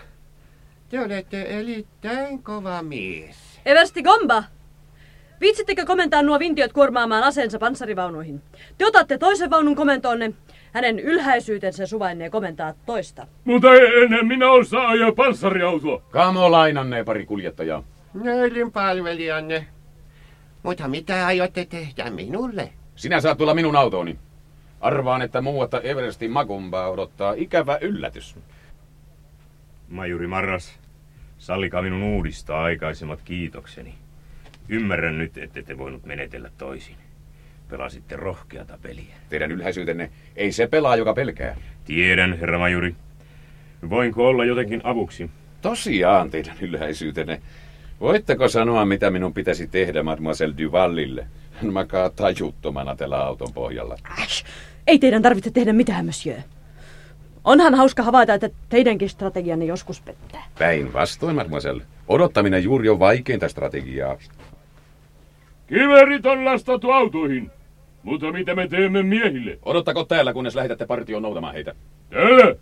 te 0.89 0.99
olette 0.99 1.41
erittäin 1.41 2.43
kova 2.43 2.81
mies. 2.81 3.35
Eversti 3.65 4.03
Gomba! 4.03 4.43
Viitsittekö 5.41 5.85
komentaa 5.85 6.21
nuo 6.21 6.39
vintiöt 6.39 6.73
kuormaamaan 6.73 7.23
aseensa 7.23 7.59
panssarivaunuihin? 7.59 8.41
Te 8.77 8.85
otatte 8.85 9.17
toisen 9.17 9.49
vaunun 9.49 9.75
komentoonne. 9.75 10.33
Hänen 10.73 10.99
ylhäisyytensä 10.99 11.85
suvainnee 11.85 12.29
komentaa 12.29 12.73
toista. 12.85 13.27
Mutta 13.45 13.67
en 13.75 14.27
minä 14.27 14.51
osaa 14.51 14.87
ajaa 14.87 15.11
panssariautoa. 15.11 16.01
Kamo 16.09 16.51
lainannee 16.51 17.03
pari 17.03 17.25
kuljettajaa. 17.25 17.83
Nöylin 18.13 18.71
palvelijanne. 18.71 19.67
Mutta 20.63 20.87
mitä 20.87 21.25
aiotte 21.25 21.65
tehdä 21.65 22.09
minulle? 22.09 22.69
Sinä 22.95 23.21
saat 23.21 23.37
tulla 23.37 23.53
minun 23.53 23.75
autooni. 23.75 24.17
Arvaan, 24.81 25.21
että 25.21 25.41
muuta 25.41 25.81
Everestin 25.81 26.31
Makumbaa 26.31 26.89
odottaa 26.89 27.33
ikävä 27.37 27.77
yllätys. 27.81 28.35
Majuri 29.89 30.27
Marras, 30.27 30.79
sallikaa 31.37 31.81
minun 31.81 32.03
uudistaa 32.03 32.63
aikaisemmat 32.63 33.21
kiitokseni. 33.21 33.95
Ymmärrän 34.69 35.17
nyt, 35.17 35.37
että 35.37 35.61
te 35.61 35.77
voinut 35.77 36.05
menetellä 36.05 36.49
toisin. 36.57 36.95
Pelasitte 37.69 38.15
rohkeata 38.15 38.77
peliä. 38.81 39.15
Teidän 39.29 39.51
ylhäisyytenne 39.51 40.09
ei 40.35 40.51
se 40.51 40.67
pelaa, 40.67 40.95
joka 40.95 41.13
pelkää. 41.13 41.55
Tiedän, 41.85 42.39
herra 42.39 42.59
majuri. 42.59 42.95
Voinko 43.89 44.27
olla 44.27 44.45
jotenkin 44.45 44.81
avuksi? 44.83 45.29
Tosiaan, 45.61 46.31
teidän 46.31 46.57
ylhäisyytenne. 46.61 47.41
Voitteko 47.99 48.47
sanoa, 48.47 48.85
mitä 48.85 49.09
minun 49.09 49.33
pitäisi 49.33 49.67
tehdä 49.67 50.03
Mademoiselle 50.03 50.55
Duvallille? 50.57 51.27
Hän 51.51 51.73
makaa 51.73 52.09
tajuttomana 52.09 52.95
tällä 52.95 53.17
auton 53.17 53.53
pohjalla. 53.53 53.97
Äsh, 54.21 54.45
ei 54.87 54.99
teidän 54.99 55.21
tarvitse 55.21 55.51
tehdä 55.51 55.73
mitään, 55.73 56.05
monsieur. 56.05 56.39
Onhan 57.43 57.75
hauska 57.75 58.03
havaita, 58.03 58.33
että 58.33 58.49
teidänkin 58.69 59.09
strategianne 59.09 59.65
joskus 59.65 60.01
pettää. 60.01 60.43
Päinvastoin, 60.59 61.35
mademoiselle. 61.35 61.83
Odottaminen 62.07 62.63
juuri 62.63 62.89
on 62.89 62.99
vaikeinta 62.99 63.49
strategiaa. 63.49 64.17
Kiverit 65.69 66.25
on 66.25 66.45
lastattu 66.45 66.91
autoihin. 66.91 67.51
Mutta 68.03 68.31
mitä 68.31 68.55
me 68.55 68.67
teemme 68.67 69.03
miehille? 69.03 69.59
Odottako 69.63 70.03
täällä, 70.03 70.33
kunnes 70.33 70.55
lähetätte 70.55 70.85
partioon 70.85 71.21
noutamaan 71.21 71.53
heitä? 71.53 71.75
Täällä? 72.09 72.55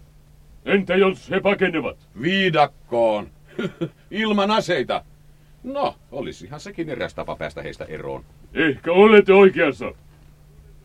Entä 0.66 0.96
jos 0.96 1.30
he 1.32 1.40
pakenevat? 1.40 1.98
Viidakkoon. 2.22 3.28
Ilman 4.12 4.52
aseita. 4.52 5.04
No, 5.64 5.96
olisihan 6.12 6.60
sekin 6.60 6.90
eräs 6.90 7.16
tapa 7.16 7.36
päästä 7.36 7.62
heistä 7.62 7.86
eroon. 7.86 8.24
Ehkä 8.54 8.92
olette 8.92 9.34
oikeassa. 9.34 9.92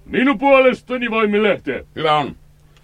Minun 0.06 0.38
puolestani 0.38 1.10
voimme 1.10 1.42
lähteä. 1.42 1.84
Hyvä 1.96 2.16
on. 2.16 2.36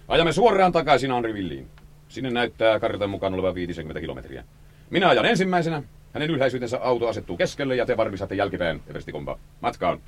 Ajamme 0.07 0.31
suoraan 0.31 0.71
takaisin 0.71 1.11
Henrivilliin. 1.11 1.67
Sinne 2.07 2.29
näyttää 2.29 2.79
kartan 2.79 3.09
mukaan 3.09 3.33
olevan 3.33 3.55
50 3.55 4.01
kilometriä. 4.01 4.43
Minä 4.89 5.09
ajan 5.09 5.25
ensimmäisenä. 5.25 5.83
Hänen 6.13 6.29
ylhäisyytensä 6.29 6.79
auto 6.81 7.07
asettuu 7.07 7.37
keskelle 7.37 7.75
ja 7.75 7.85
te 7.85 7.97
varmistatte 7.97 8.35
jälkipään, 8.35 8.81
Eversti 8.87 9.11
Komba. 9.11 9.39
Matkaan. 9.61 9.99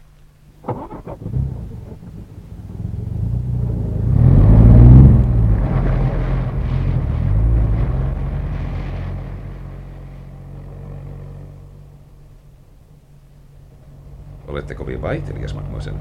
Olette 14.47 14.75
kovin 14.75 15.01
vaihtelias, 15.01 15.55
mademoiselle. 15.55 15.99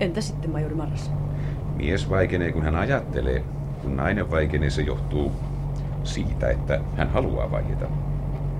Entä 0.00 0.20
sitten, 0.20 0.50
majori 0.50 0.74
Marras? 0.74 1.10
Mies 1.76 2.10
vaikenee, 2.10 2.52
kun 2.52 2.62
hän 2.62 2.76
ajattelee. 2.76 3.44
Kun 3.82 3.96
nainen 3.96 4.30
vaikenee, 4.30 4.70
se 4.70 4.82
johtuu 4.82 5.32
siitä, 6.04 6.50
että 6.50 6.80
hän 6.96 7.10
haluaa 7.10 7.50
vaieta. 7.50 7.86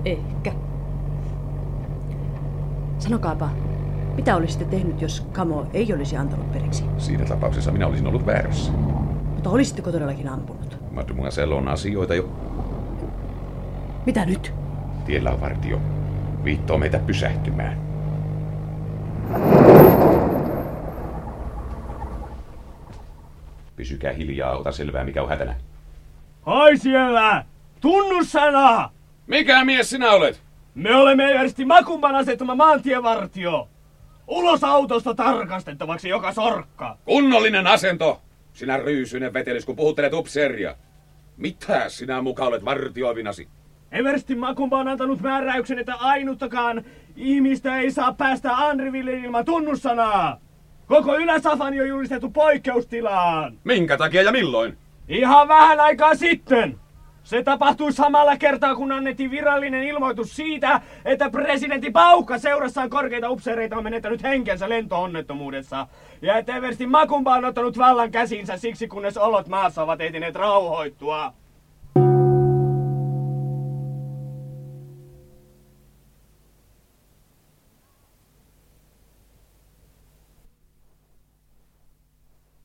Ehkä. 0.05 0.53
Sanokaapa, 2.99 3.49
mitä 4.15 4.35
olisitte 4.35 4.65
tehnyt, 4.65 5.01
jos 5.01 5.27
Kamo 5.31 5.65
ei 5.73 5.93
olisi 5.93 6.17
antanut 6.17 6.51
periksi? 6.51 6.83
Siinä 6.97 7.25
tapauksessa 7.25 7.71
minä 7.71 7.87
olisin 7.87 8.07
ollut 8.07 8.25
väärässä. 8.25 8.71
Mutta 9.33 9.49
olisitteko 9.49 9.91
todellakin 9.91 10.29
ampunut? 10.29 10.77
Mademoiselle 10.91 11.55
on 11.55 11.67
asioita 11.67 12.15
jo. 12.15 12.29
Mitä 14.05 14.25
nyt? 14.25 14.53
Tiellä 15.05 15.31
on 15.31 15.41
vartio. 15.41 15.81
Viittoo 16.43 16.77
meitä 16.77 16.99
pysähtymään. 16.99 17.77
Pysykää 23.75 24.13
hiljaa, 24.13 24.57
ota 24.57 24.71
selvää 24.71 25.03
mikä 25.03 25.23
on 25.23 25.29
hätänä. 25.29 25.55
Hai 26.41 26.77
siellä! 26.77 27.45
Tunnussana! 27.81 28.94
Mikä 29.27 29.65
mies 29.65 29.89
sinä 29.89 30.11
olet? 30.11 30.41
Me 30.75 30.95
olemme 30.95 31.31
Eversti 31.31 31.65
Makumban 31.65 32.15
asettama 32.15 32.55
maantievartio. 32.55 33.67
Ulos 34.27 34.63
autosta 34.63 35.15
tarkastettavaksi 35.15 36.09
joka 36.09 36.33
sorkka. 36.33 36.97
Kunnollinen 37.05 37.67
asento! 37.67 38.21
Sinä 38.53 38.77
ryysyinen 38.77 39.33
vetelis, 39.33 39.65
kun 39.65 39.75
puhuttelet 39.75 40.13
upseeria. 40.13 40.75
Mitä 41.37 41.89
sinä 41.89 42.21
muka 42.21 42.45
olet 42.45 42.65
vartioivinasi? 42.65 43.47
Eversti 43.91 44.35
Makumba 44.35 44.77
on 44.77 44.87
antanut 44.87 45.21
määräyksen, 45.21 45.79
että 45.79 45.95
ainuttakaan 45.95 46.85
ihmistä 47.15 47.77
ei 47.77 47.91
saa 47.91 48.13
päästä 48.13 48.57
Anriville 48.57 49.13
ilman 49.13 49.45
tunnussanaa. 49.45 50.37
Koko 50.87 51.17
Ylä-Safani 51.17 51.81
on 51.81 51.87
julistettu 51.87 52.29
poikkeustilaan. 52.29 53.57
Minkä 53.63 53.97
takia 53.97 54.21
ja 54.21 54.31
milloin? 54.31 54.77
Ihan 55.07 55.47
vähän 55.47 55.79
aikaa 55.79 56.15
sitten. 56.15 56.79
Se 57.25 57.43
tapahtui 57.43 57.91
samalla 57.91 58.37
kertaa, 58.37 58.75
kun 58.75 58.91
annettiin 58.91 59.31
virallinen 59.31 59.83
ilmoitus 59.83 60.35
siitä, 60.35 60.81
että 61.05 61.29
presidentti 61.29 61.91
Paukka 61.91 62.37
seurassaan 62.37 62.89
korkeita 62.89 63.29
upseereita 63.29 63.77
on 63.77 63.83
menettänyt 63.83 64.23
henkensä 64.23 64.69
lentoonnettomuudessa. 64.69 65.87
Ja 66.21 66.37
että 66.37 66.55
Eversti 66.55 66.87
Makumba 66.87 67.35
on 67.35 67.45
ottanut 67.45 67.77
vallan 67.77 68.11
käsinsä 68.11 68.57
siksi, 68.57 68.87
kunnes 68.87 69.17
olot 69.17 69.47
maassa 69.47 69.83
ovat 69.83 70.01
ehtineet 70.01 70.35
rauhoittua. 70.35 71.33